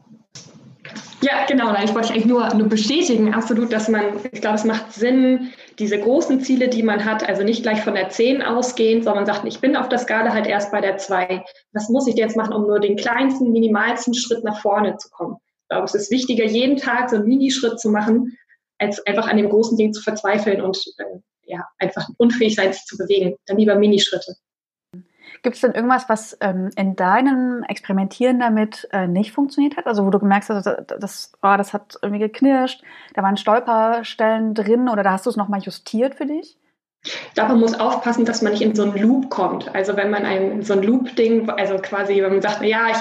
Ja, 1.21 1.45
genau. 1.47 1.74
Ich 1.83 1.95
wollte 1.95 2.13
eigentlich 2.13 2.25
nur, 2.25 2.53
nur 2.53 2.67
bestätigen, 2.67 3.33
absolut, 3.33 3.74
dass 3.74 3.89
man, 3.89 4.19
ich 4.31 4.41
glaube, 4.41 4.57
es 4.57 4.63
macht 4.63 4.93
Sinn, 4.93 5.51
diese 5.79 6.00
großen 6.00 6.41
Ziele, 6.41 6.67
die 6.67 6.83
man 6.83 7.05
hat, 7.05 7.27
also 7.27 7.43
nicht 7.43 7.63
gleich 7.63 7.81
von 7.81 7.95
der 7.95 8.09
10 8.09 8.43
ausgehen, 8.43 9.01
sondern 9.01 9.25
sagt, 9.25 9.45
ich 9.45 9.59
bin 9.59 9.75
auf 9.75 9.89
der 9.89 9.97
Skala 9.97 10.31
halt 10.31 10.45
erst 10.45 10.71
bei 10.71 10.79
der 10.79 10.97
2. 10.97 11.43
Was 11.74 11.89
muss 11.89 12.07
ich 12.07 12.15
jetzt 12.15 12.38
machen, 12.38 12.53
um 12.53 12.67
nur 12.67 12.79
den 12.79 12.97
kleinsten, 12.97 13.51
minimalsten 13.51 14.13
Schritt 14.13 14.43
nach 14.43 14.62
vorne 14.62 14.97
zu 14.97 15.09
kommen? 15.09 15.38
Ich 15.63 15.69
glaube, 15.69 15.86
es 15.86 15.95
ist 15.95 16.12
wichtiger, 16.12 16.45
jeden 16.45 16.77
Tag 16.77 17.09
so 17.09 17.15
einen 17.15 17.27
Minischritt 17.27 17.79
zu 17.79 17.89
machen, 17.89 18.38
als 18.77 19.03
einfach 19.07 19.27
an 19.27 19.38
dem 19.38 19.50
großen 19.50 19.75
Ding 19.75 19.93
zu 19.93 20.01
verzweifeln 20.01 20.62
und 20.62 20.77
äh, 20.97 21.19
ja, 21.43 21.67
einfach 21.79 22.07
unfähig 22.17 22.55
sein, 22.55 22.74
sich 22.74 22.86
zu 22.86 22.95
bewegen. 22.95 23.36
Dann 23.47 23.57
lieber 23.57 23.75
Minischritte. 23.75 24.36
Gibt 25.44 25.56
es 25.56 25.62
denn 25.62 25.74
irgendwas, 25.74 26.10
was 26.10 26.38
ähm, 26.41 26.70
in 26.75 26.96
deinem 26.96 27.63
Experimentieren 27.63 28.39
damit 28.39 28.88
äh, 28.91 29.08
nicht 29.08 29.32
funktioniert 29.32 29.77
hat? 29.77 29.88
Also 29.88 30.06
wo 30.06 30.10
du 30.10 30.20
gemerkt 30.20 30.50
hast, 30.50 30.65
das, 30.65 30.86
das, 31.00 31.32
oh, 31.41 31.56
das 31.58 31.74
hat 31.74 31.98
irgendwie 32.01 32.22
geknirscht, 32.22 32.84
da 33.13 33.24
waren 33.24 33.38
Stolperstellen 33.38 34.53
drin 34.53 34.89
oder 34.89 35.03
da 35.03 35.12
hast 35.12 35.25
du 35.25 35.29
es 35.29 35.38
nochmal 35.38 35.62
justiert 35.62 36.15
für 36.15 36.25
dich? 36.25 36.58
Ich 37.03 37.34
glaube, 37.36 37.51
man 37.51 37.62
muss 37.62 37.79
aufpassen, 37.79 38.25
dass 38.25 38.41
man 38.41 38.51
nicht 38.51 38.62
in 38.62 38.75
so 38.75 38.84
einen 38.84 38.98
Loop 38.98 39.29
kommt. 39.29 39.74
Also 39.74 39.96
wenn 39.96 40.10
man 40.10 40.25
ein, 40.25 40.63
so 40.63 40.74
ein 40.74 40.84
Loop-Ding, 40.84 41.50
also 41.50 41.77
quasi, 41.77 42.22
wenn 42.22 42.32
man 42.32 42.41
sagt, 42.41 42.62
ja, 42.63 42.89
ich 42.89 42.98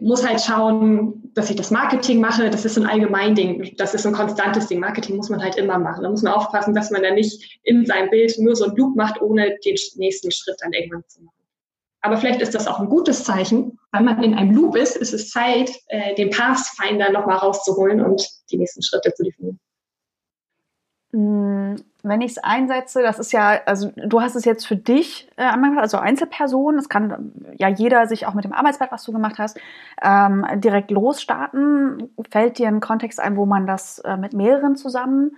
muss 0.00 0.26
halt 0.26 0.40
schauen, 0.40 1.30
dass 1.34 1.50
ich 1.50 1.56
das 1.56 1.70
Marketing 1.70 2.20
mache. 2.20 2.50
Das 2.50 2.64
ist 2.64 2.74
so 2.74 2.80
ein 2.80 2.86
Allgemeinding. 2.86 3.74
Das 3.76 3.94
ist 3.94 4.02
so 4.02 4.08
ein 4.08 4.14
konstantes 4.14 4.66
Ding. 4.66 4.80
Marketing 4.80 5.16
muss 5.16 5.30
man 5.30 5.42
halt 5.42 5.56
immer 5.56 5.78
machen. 5.78 6.02
Da 6.02 6.10
muss 6.10 6.22
man 6.22 6.32
aufpassen, 6.32 6.74
dass 6.74 6.90
man 6.90 7.02
da 7.02 7.12
nicht 7.12 7.60
in 7.62 7.86
seinem 7.86 8.10
Bild 8.10 8.36
nur 8.38 8.56
so 8.56 8.66
ein 8.66 8.76
Loop 8.76 8.96
macht, 8.96 9.20
ohne 9.22 9.56
den 9.64 9.76
nächsten 9.96 10.30
Schritt 10.30 10.56
dann 10.60 10.72
irgendwann 10.72 11.04
zu 11.06 11.22
machen. 11.22 11.37
Aber 12.08 12.16
vielleicht 12.16 12.40
ist 12.40 12.54
das 12.54 12.66
auch 12.66 12.80
ein 12.80 12.88
gutes 12.88 13.22
Zeichen. 13.22 13.78
Weil 13.92 14.02
man 14.02 14.22
in 14.22 14.34
einem 14.34 14.54
Loop 14.54 14.76
ist, 14.76 14.96
ist 14.96 15.12
es 15.12 15.28
Zeit, 15.28 15.70
äh, 15.88 16.14
den 16.14 16.30
Pathfinder 16.30 17.12
nochmal 17.12 17.36
rauszuholen 17.36 18.02
und 18.02 18.26
die 18.50 18.56
nächsten 18.56 18.82
Schritte 18.82 19.12
zu 19.12 19.24
definieren. 19.24 19.60
Mm, 21.12 21.76
wenn 22.02 22.20
ich 22.22 22.30
es 22.30 22.38
einsetze, 22.38 23.02
das 23.02 23.18
ist 23.18 23.32
ja, 23.32 23.60
also 23.66 23.92
du 23.94 24.22
hast 24.22 24.36
es 24.36 24.46
jetzt 24.46 24.66
für 24.66 24.76
dich 24.76 25.28
äh, 25.36 25.50
also 25.76 25.98
Einzelperson, 25.98 26.76
das 26.76 26.88
kann 26.88 27.32
ja 27.58 27.68
jeder 27.68 28.06
sich 28.06 28.26
auch 28.26 28.32
mit 28.32 28.46
dem 28.46 28.54
Arbeitsblatt, 28.54 28.90
was 28.90 29.04
du 29.04 29.12
gemacht 29.12 29.36
hast, 29.38 29.58
ähm, 30.02 30.46
direkt 30.56 30.90
losstarten. 30.90 32.08
Fällt 32.30 32.56
dir 32.56 32.68
ein 32.68 32.80
Kontext 32.80 33.20
ein, 33.20 33.36
wo 33.36 33.44
man 33.44 33.66
das 33.66 33.98
äh, 33.98 34.16
mit 34.16 34.32
mehreren 34.32 34.76
zusammen 34.76 35.36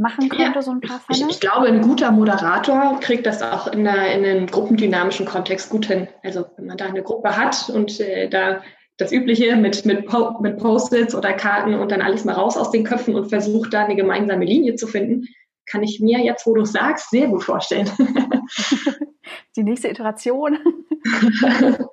machen 0.00 0.28
könnte, 0.30 0.54
ja, 0.54 0.62
so 0.62 0.70
ein 0.70 0.80
paar 0.80 1.00
Fälle? 1.00 1.28
Ich, 1.28 1.36
ich, 1.36 1.40
glaube, 1.40 1.66
ein 1.66 1.82
guter 1.82 2.10
Moderator 2.10 2.98
kriegt 3.00 3.26
das 3.26 3.42
auch 3.42 3.66
in, 3.68 3.86
einer, 3.86 4.10
in 4.12 4.24
einem 4.24 4.46
gruppendynamischen 4.46 5.26
Kontext 5.26 5.70
gut 5.70 5.86
hin. 5.86 6.08
Also 6.22 6.46
wenn 6.56 6.66
man 6.66 6.78
da 6.78 6.86
eine 6.86 7.02
Gruppe 7.02 7.36
hat 7.36 7.68
und 7.68 8.00
äh, 8.00 8.28
da 8.28 8.62
das 8.96 9.12
Übliche 9.12 9.56
mit, 9.56 9.84
mit, 9.86 10.06
mit 10.40 10.58
Post-its 10.58 11.14
oder 11.14 11.32
Karten 11.32 11.74
und 11.74 11.90
dann 11.90 12.02
alles 12.02 12.24
mal 12.24 12.34
raus 12.34 12.56
aus 12.56 12.70
den 12.70 12.84
Köpfen 12.84 13.14
und 13.14 13.28
versucht 13.28 13.72
da 13.72 13.84
eine 13.84 13.96
gemeinsame 13.96 14.44
Linie 14.44 14.74
zu 14.74 14.86
finden, 14.86 15.26
kann 15.66 15.82
ich 15.82 16.00
mir 16.00 16.18
jetzt, 16.18 16.46
wo 16.46 16.54
du 16.54 16.64
sagst, 16.64 17.10
sehr 17.10 17.28
gut 17.28 17.44
vorstellen. 17.44 17.88
Die 19.56 19.62
nächste 19.62 19.88
Iteration. 19.88 20.58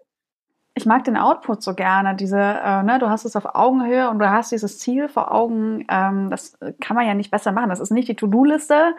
ich 0.77 0.85
mag 0.85 1.03
den 1.03 1.17
Output 1.17 1.63
so 1.63 1.73
gerne. 1.73 2.15
Diese, 2.15 2.39
äh, 2.39 2.83
ne, 2.83 2.99
du 2.99 3.09
hast 3.09 3.25
es 3.25 3.35
auf 3.35 3.55
Augenhöhe 3.55 4.09
und 4.09 4.19
du 4.19 4.29
hast 4.29 4.51
dieses 4.51 4.79
Ziel 4.79 5.09
vor 5.09 5.33
Augen. 5.33 5.85
Ähm, 5.89 6.29
das 6.29 6.57
kann 6.79 6.95
man 6.95 7.05
ja 7.05 7.13
nicht 7.13 7.31
besser 7.31 7.51
machen. 7.51 7.69
Das 7.69 7.79
ist 7.79 7.91
nicht 7.91 8.07
die 8.07 8.15
To-Do-Liste 8.15 8.95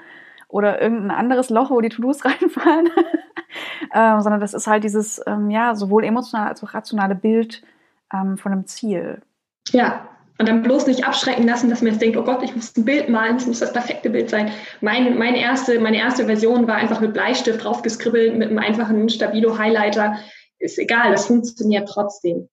oder 0.49 0.83
irgendein 0.83 1.17
anderes 1.17 1.51
Loch, 1.51 1.71
wo 1.71 1.81
die 1.81 1.89
To-Dos 1.89 2.25
reinfallen, 2.25 2.91
ähm, 3.95 4.21
sondern 4.21 4.41
das 4.41 4.55
ist 4.55 4.67
halt 4.67 4.85
dieses, 4.85 5.23
ähm, 5.27 5.51
ja, 5.51 5.75
sowohl 5.75 6.05
emotionale 6.05 6.49
als 6.49 6.63
auch 6.65 6.75
rationale 6.75 7.15
Bild 7.15 7.63
ähm, 8.13 8.37
von 8.37 8.53
einem 8.53 8.67
Ziel. 8.67 9.23
Ja, 9.71 10.09
und 10.39 10.49
dann 10.49 10.63
bloß 10.63 10.87
nicht 10.87 11.05
abschrecken 11.05 11.47
lassen, 11.47 11.69
dass 11.69 11.83
man 11.83 11.93
jetzt 11.93 12.01
denkt, 12.01 12.17
oh 12.17 12.23
Gott, 12.23 12.43
ich 12.43 12.55
muss 12.55 12.77
ein 12.77 12.85
Bild 12.85 13.09
malen, 13.09 13.37
es 13.37 13.47
muss 13.47 13.59
das 13.59 13.73
perfekte 13.73 14.09
Bild 14.09 14.31
sein. 14.31 14.51
Mein, 14.81 15.19
meine, 15.19 15.39
erste, 15.41 15.81
meine 15.81 15.99
erste 15.99 16.27
Version 16.27 16.67
war 16.67 16.77
einfach 16.77 17.01
mit 17.01 17.13
Bleistift 17.13 17.63
draufgeskribbelt, 17.63 18.37
mit 18.37 18.49
einem 18.49 18.59
einfachen 18.59 19.09
Stabilo-Highlighter. 19.09 20.17
Ist 20.59 20.79
egal, 20.79 21.13
das 21.13 21.27
funktioniert 21.27 21.89
trotzdem. 21.89 22.49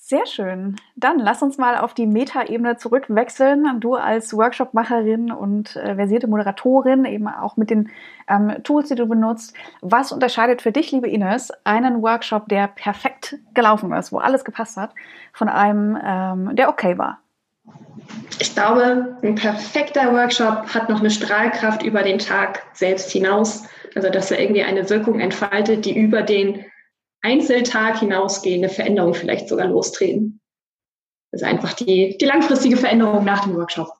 Sehr 0.00 0.24
schön. 0.24 0.76
Dann 0.96 1.18
lass 1.18 1.42
uns 1.42 1.58
mal 1.58 1.76
auf 1.76 1.92
die 1.92 2.06
Meta-Ebene 2.06 2.78
zurückwechseln. 2.78 3.78
Du 3.78 3.94
als 3.94 4.34
Workshop-Macherin 4.34 5.30
und 5.30 5.76
äh, 5.76 5.96
versierte 5.96 6.28
Moderatorin, 6.28 7.04
eben 7.04 7.28
auch 7.28 7.58
mit 7.58 7.68
den 7.68 7.90
ähm, 8.26 8.54
Tools, 8.62 8.88
die 8.88 8.94
du 8.94 9.04
benutzt. 9.04 9.52
Was 9.82 10.10
unterscheidet 10.10 10.62
für 10.62 10.72
dich, 10.72 10.92
liebe 10.92 11.08
Ines, 11.08 11.52
einen 11.64 12.00
Workshop, 12.00 12.48
der 12.48 12.68
perfekt 12.68 13.36
gelaufen 13.52 13.92
ist, 13.92 14.10
wo 14.10 14.16
alles 14.16 14.46
gepasst 14.46 14.78
hat, 14.78 14.94
von 15.34 15.50
einem, 15.50 15.98
ähm, 16.02 16.56
der 16.56 16.70
okay 16.70 16.96
war? 16.96 17.18
Ich 18.40 18.54
glaube, 18.54 19.18
ein 19.22 19.34
perfekter 19.34 20.14
Workshop 20.14 20.72
hat 20.72 20.88
noch 20.88 21.00
eine 21.00 21.10
Strahlkraft 21.10 21.82
über 21.82 22.02
den 22.02 22.18
Tag 22.18 22.62
selbst 22.72 23.10
hinaus. 23.10 23.64
Also, 23.94 24.08
dass 24.08 24.30
er 24.30 24.40
irgendwie 24.40 24.62
eine 24.62 24.88
Wirkung 24.88 25.20
entfaltet, 25.20 25.84
die 25.84 25.98
über 25.98 26.22
den 26.22 26.64
Einzeltag 27.22 27.98
hinausgehende 27.98 28.68
Veränderungen 28.68 29.14
vielleicht 29.14 29.48
sogar 29.48 29.66
lostreten. 29.66 30.40
Das 31.30 31.42
ist 31.42 31.48
einfach 31.48 31.74
die, 31.74 32.16
die 32.18 32.24
langfristige 32.24 32.76
Veränderung 32.76 33.24
nach 33.24 33.44
dem 33.44 33.54
Workshop. 33.54 33.92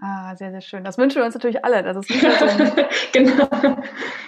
Ah, 0.00 0.34
sehr, 0.34 0.50
sehr 0.50 0.60
schön. 0.60 0.82
Das 0.82 0.98
wünschen 0.98 1.18
wir 1.18 1.24
uns 1.24 1.34
natürlich 1.34 1.64
alle, 1.64 1.82
dass 1.82 1.96
es 1.96 2.08
nicht 2.08 2.22
nur 2.22 2.32
so 2.32 2.44
ein 2.46 2.72
genau. 3.12 3.78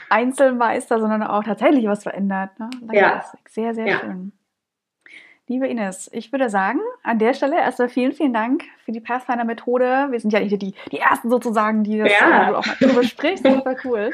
Einzelmeister, 0.08 1.00
sondern 1.00 1.24
auch 1.24 1.42
tatsächlich 1.42 1.86
was 1.86 2.04
verändert. 2.04 2.58
Ne? 2.58 2.70
Ja. 2.92 3.24
Sehr, 3.48 3.74
sehr 3.74 3.86
ja. 3.86 4.00
schön. 4.00 4.32
Liebe 5.48 5.68
Ines, 5.68 6.10
ich 6.12 6.32
würde 6.32 6.50
sagen, 6.50 6.80
an 7.04 7.20
der 7.20 7.32
Stelle 7.32 7.56
erstmal 7.56 7.88
vielen, 7.88 8.12
vielen 8.12 8.32
Dank 8.32 8.64
für 8.84 8.90
die 8.90 8.98
Pathfinder-Methode. 8.98 10.08
Wir 10.10 10.18
sind 10.18 10.32
ja 10.32 10.40
nicht 10.40 10.60
die, 10.60 10.74
die 10.90 10.98
Ersten 10.98 11.30
sozusagen, 11.30 11.84
die 11.84 11.98
das 11.98 12.10
ja. 12.10 12.52
auch 12.52 12.66
mal 12.66 12.76
darüber 12.80 13.04
sprichst. 13.04 13.46
Super 13.46 13.76
cool. 13.84 14.10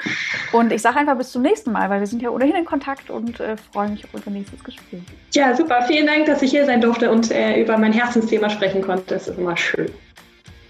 Und 0.52 0.72
ich 0.72 0.82
sage 0.82 0.98
einfach 0.98 1.16
bis 1.16 1.32
zum 1.32 1.40
nächsten 1.40 1.72
Mal, 1.72 1.88
weil 1.88 2.00
wir 2.00 2.06
sind 2.06 2.20
ja 2.20 2.28
ohnehin 2.28 2.54
in 2.54 2.66
Kontakt 2.66 3.08
und 3.08 3.40
äh, 3.40 3.56
freue 3.56 3.88
mich 3.88 4.04
auf 4.04 4.12
unser 4.12 4.28
nächstes 4.28 4.62
Gespräch. 4.62 5.00
Ja, 5.32 5.56
super. 5.56 5.80
Vielen 5.86 6.06
Dank, 6.06 6.26
dass 6.26 6.42
ich 6.42 6.50
hier 6.50 6.66
sein 6.66 6.82
durfte 6.82 7.10
und 7.10 7.30
äh, 7.30 7.62
über 7.62 7.78
mein 7.78 7.94
Herzensthema 7.94 8.50
sprechen 8.50 8.82
konnte. 8.82 9.14
Das 9.14 9.26
ist 9.26 9.38
immer 9.38 9.56
schön. 9.56 9.90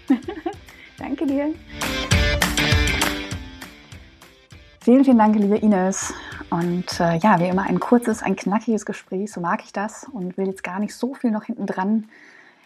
Danke 0.97 1.25
dir. 1.25 1.53
Vielen, 4.79 5.03
vielen 5.03 5.17
Dank, 5.17 5.35
liebe 5.35 5.57
Ines. 5.57 6.13
Und 6.53 6.99
äh, 6.99 7.17
ja, 7.17 7.39
wie 7.39 7.47
immer 7.47 7.63
ein 7.63 7.79
kurzes, 7.79 8.21
ein 8.21 8.35
knackiges 8.35 8.85
Gespräch, 8.85 9.31
so 9.31 9.41
mag 9.41 9.63
ich 9.65 9.73
das 9.73 10.05
und 10.13 10.37
will 10.37 10.45
jetzt 10.45 10.63
gar 10.63 10.79
nicht 10.79 10.93
so 10.93 11.15
viel 11.15 11.31
noch 11.31 11.45
hinten 11.45 11.65
dran 11.65 12.05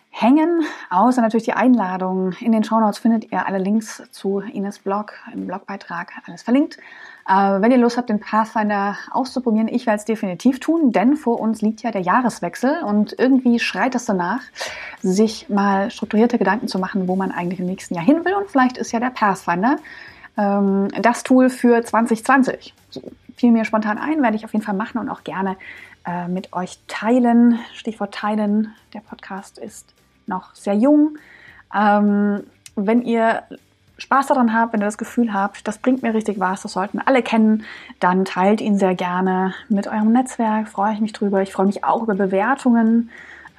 hängen, 0.10 0.64
außer 0.90 1.22
natürlich 1.22 1.46
die 1.46 1.54
Einladung. 1.54 2.34
In 2.42 2.52
den 2.52 2.66
Shownotes 2.66 2.98
findet 2.98 3.32
ihr 3.32 3.48
alle 3.48 3.60
Links 3.60 4.04
zu 4.12 4.40
Ines 4.40 4.80
Blog, 4.80 5.14
im 5.34 5.48
Blogbeitrag, 5.48 6.12
alles 6.26 6.44
verlinkt. 6.44 6.78
Äh, 7.30 7.62
wenn 7.62 7.72
ihr 7.72 7.78
Lust 7.78 7.96
habt, 7.96 8.10
den 8.10 8.20
Pathfinder 8.20 8.98
auszuprobieren, 9.12 9.70
ich 9.70 9.86
werde 9.86 10.00
es 10.00 10.06
definitiv 10.06 10.60
tun, 10.60 10.92
denn 10.92 11.16
vor 11.16 11.40
uns 11.40 11.62
liegt 11.62 11.82
ja 11.82 11.92
der 11.92 12.02
Jahreswechsel 12.02 12.84
und 12.84 13.18
irgendwie 13.18 13.58
schreit 13.58 13.96
es 13.96 14.04
danach, 14.04 14.42
sich 15.02 15.48
mal 15.48 15.92
strukturierte 15.92 16.38
Gedanken 16.38 16.68
zu 16.68 16.78
machen, 16.78 17.08
wo 17.08 17.16
man 17.16 17.32
eigentlich 17.32 17.62
im 17.62 17.68
nächsten 17.68 17.96
Jahr 17.96 18.04
hin 18.04 18.26
will 18.26 18.34
und 18.34 18.50
vielleicht 18.50 18.78
ist 18.78 18.92
ja 18.92 19.00
der 19.00 19.12
Pathfinder 19.12 19.78
ähm, 20.38 20.90
das 21.02 21.24
Tool 21.24 21.50
für 21.50 21.82
2020. 21.82 22.74
So, 22.90 23.02
fiel 23.38 23.52
mir 23.52 23.64
spontan 23.64 23.98
ein, 23.98 24.22
werde 24.22 24.36
ich 24.36 24.44
auf 24.44 24.54
jeden 24.54 24.66
Fall 24.66 24.76
machen 24.76 24.98
und 24.98 25.10
auch 25.10 25.24
gerne 25.24 25.56
äh, 26.06 26.28
mit 26.28 26.52
euch 26.54 26.80
teilen. 26.88 27.60
Stichwort 27.74 28.14
teilen, 28.14 28.74
der 28.94 29.00
Podcast 29.00 29.58
ist 29.58 29.94
noch 30.26 30.54
sehr 30.56 30.74
jung. 30.74 31.18
Ähm, 31.74 32.44
wenn 32.76 33.02
ihr 33.04 33.44
Spaß 34.00 34.28
daran 34.28 34.54
habt, 34.54 34.74
wenn 34.74 34.82
ihr 34.82 34.86
das 34.86 34.98
Gefühl 34.98 35.34
habt, 35.34 35.68
das 35.68 35.80
bringt 35.80 36.04
mir 36.04 36.14
richtig 36.14 36.40
was, 36.40 36.62
das 36.64 36.74
sollten 36.74 37.00
alle 37.00 37.24
kennen, 37.24 37.64
dann 38.00 38.26
teilt 38.26 38.62
ihn 38.62 38.78
sehr 38.78 38.96
gerne 38.96 39.54
mit 39.70 39.88
eurem 39.88 40.12
Netzwerk, 40.12 40.68
freue 40.68 40.94
ich 40.94 41.00
mich 41.00 41.14
drüber. 41.14 41.42
Ich 41.42 41.52
freue 41.52 41.66
mich 41.66 41.84
auch 41.84 42.04
über 42.04 42.16
Bewertungen 42.16 43.10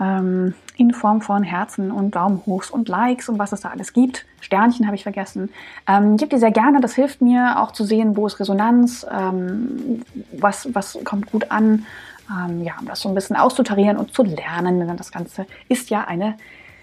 ähm, 0.01 0.55
in 0.79 0.93
Form 0.93 1.21
von 1.21 1.43
Herzen 1.43 1.91
und 1.91 2.15
Daumen 2.15 2.41
hochs 2.47 2.71
und 2.71 2.89
Likes 2.89 3.29
und 3.29 3.39
was 3.39 3.53
es 3.53 3.61
da 3.61 3.71
alles 3.71 3.93
gibt. 3.93 4.25
Sternchen 4.41 4.87
habe 4.87 4.95
ich 4.95 5.03
vergessen. 5.03 5.51
Ähm, 5.87 6.17
gebt 6.17 6.33
ihr 6.33 6.39
sehr 6.39 6.53
gerne, 6.53 6.81
das 6.81 6.95
hilft 6.95 7.21
mir 7.21 7.61
auch 7.61 7.73
zu 7.73 7.85
sehen, 7.85 8.17
wo 8.17 8.27
ist 8.27 8.39
Resonanz, 8.39 9.05
ähm, 9.11 10.03
was, 10.33 10.73
was 10.73 10.99
kommt 11.05 11.31
gut 11.31 11.51
an. 11.51 11.85
Ähm, 12.31 12.63
ja, 12.63 12.75
um 12.81 12.87
das 12.87 13.01
so 13.01 13.09
ein 13.09 13.15
bisschen 13.15 13.37
auszutarieren 13.37 13.97
und 13.97 14.15
zu 14.15 14.23
lernen, 14.23 14.79
denn 14.79 14.97
das 14.97 15.11
Ganze 15.11 15.47
ist 15.69 15.91
ja 15.91 16.05
eine 16.05 16.37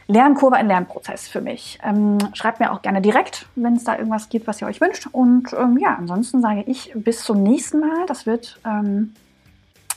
Lernkurve, 0.08 0.56
ein 0.56 0.68
Lernprozess 0.68 1.28
für 1.28 1.42
mich. 1.42 1.80
Ähm, 1.84 2.18
schreibt 2.34 2.60
mir 2.60 2.72
auch 2.72 2.82
gerne 2.82 3.02
direkt, 3.02 3.48
wenn 3.56 3.76
es 3.76 3.86
da 3.86 3.98
irgendwas 3.98 4.30
gibt, 4.30 4.46
was 4.46 4.62
ihr 4.62 4.68
euch 4.68 4.82
wünscht. 4.82 5.08
Und 5.12 5.54
ähm, 5.54 5.78
ja, 5.80 5.96
ansonsten 5.98 6.42
sage 6.42 6.64
ich 6.68 6.92
bis 6.96 7.24
zum 7.24 7.42
nächsten 7.44 7.80
Mal. 7.80 8.06
Das 8.08 8.26
wird 8.26 8.60
ähm, 8.66 9.14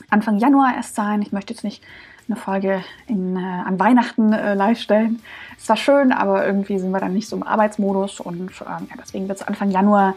Anfang 0.09 0.39
Januar 0.39 0.75
erst 0.77 0.95
sein. 0.95 1.21
Ich 1.21 1.33
möchte 1.33 1.53
jetzt 1.53 1.65
nicht 1.65 1.83
eine 2.29 2.37
Folge 2.37 2.85
in, 3.07 3.37
äh, 3.37 3.41
an 3.41 3.79
Weihnachten 3.79 4.33
äh, 4.33 4.55
live 4.55 4.79
stellen. 4.79 5.23
Ist 5.57 5.67
zwar 5.67 5.77
schön, 5.77 6.13
aber 6.13 6.47
irgendwie 6.47 6.79
sind 6.79 6.91
wir 6.91 7.01
dann 7.01 7.15
nicht 7.15 7.29
so 7.29 7.37
im 7.37 7.43
Arbeitsmodus 7.43 8.21
und 8.21 8.51
ähm, 8.61 8.87
ja, 8.91 8.97
deswegen 9.01 9.29
wird 9.29 9.41
es 9.41 9.47
Anfang 9.47 9.71
Januar 9.71 10.15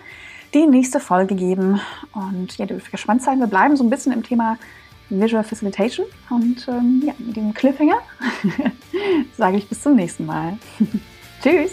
die 0.53 0.67
nächste 0.67 0.99
Folge 0.99 1.35
geben. 1.35 1.79
Und 2.13 2.57
ja, 2.57 2.65
ihr 2.65 2.67
dürft 2.67 2.91
gespannt 2.91 3.23
sein. 3.23 3.39
Wir 3.39 3.47
bleiben 3.47 3.75
so 3.77 3.83
ein 3.83 3.89
bisschen 3.89 4.11
im 4.11 4.23
Thema 4.23 4.57
Visual 5.09 5.43
Facilitation 5.43 6.05
und 6.29 6.67
ähm, 6.67 7.03
ja, 7.05 7.13
mit 7.17 7.35
dem 7.35 7.53
Cliffhanger 7.53 7.99
sage 9.37 9.57
ich 9.57 9.67
bis 9.67 9.81
zum 9.81 9.95
nächsten 9.95 10.25
Mal. 10.25 10.57
Tschüss! 11.43 11.71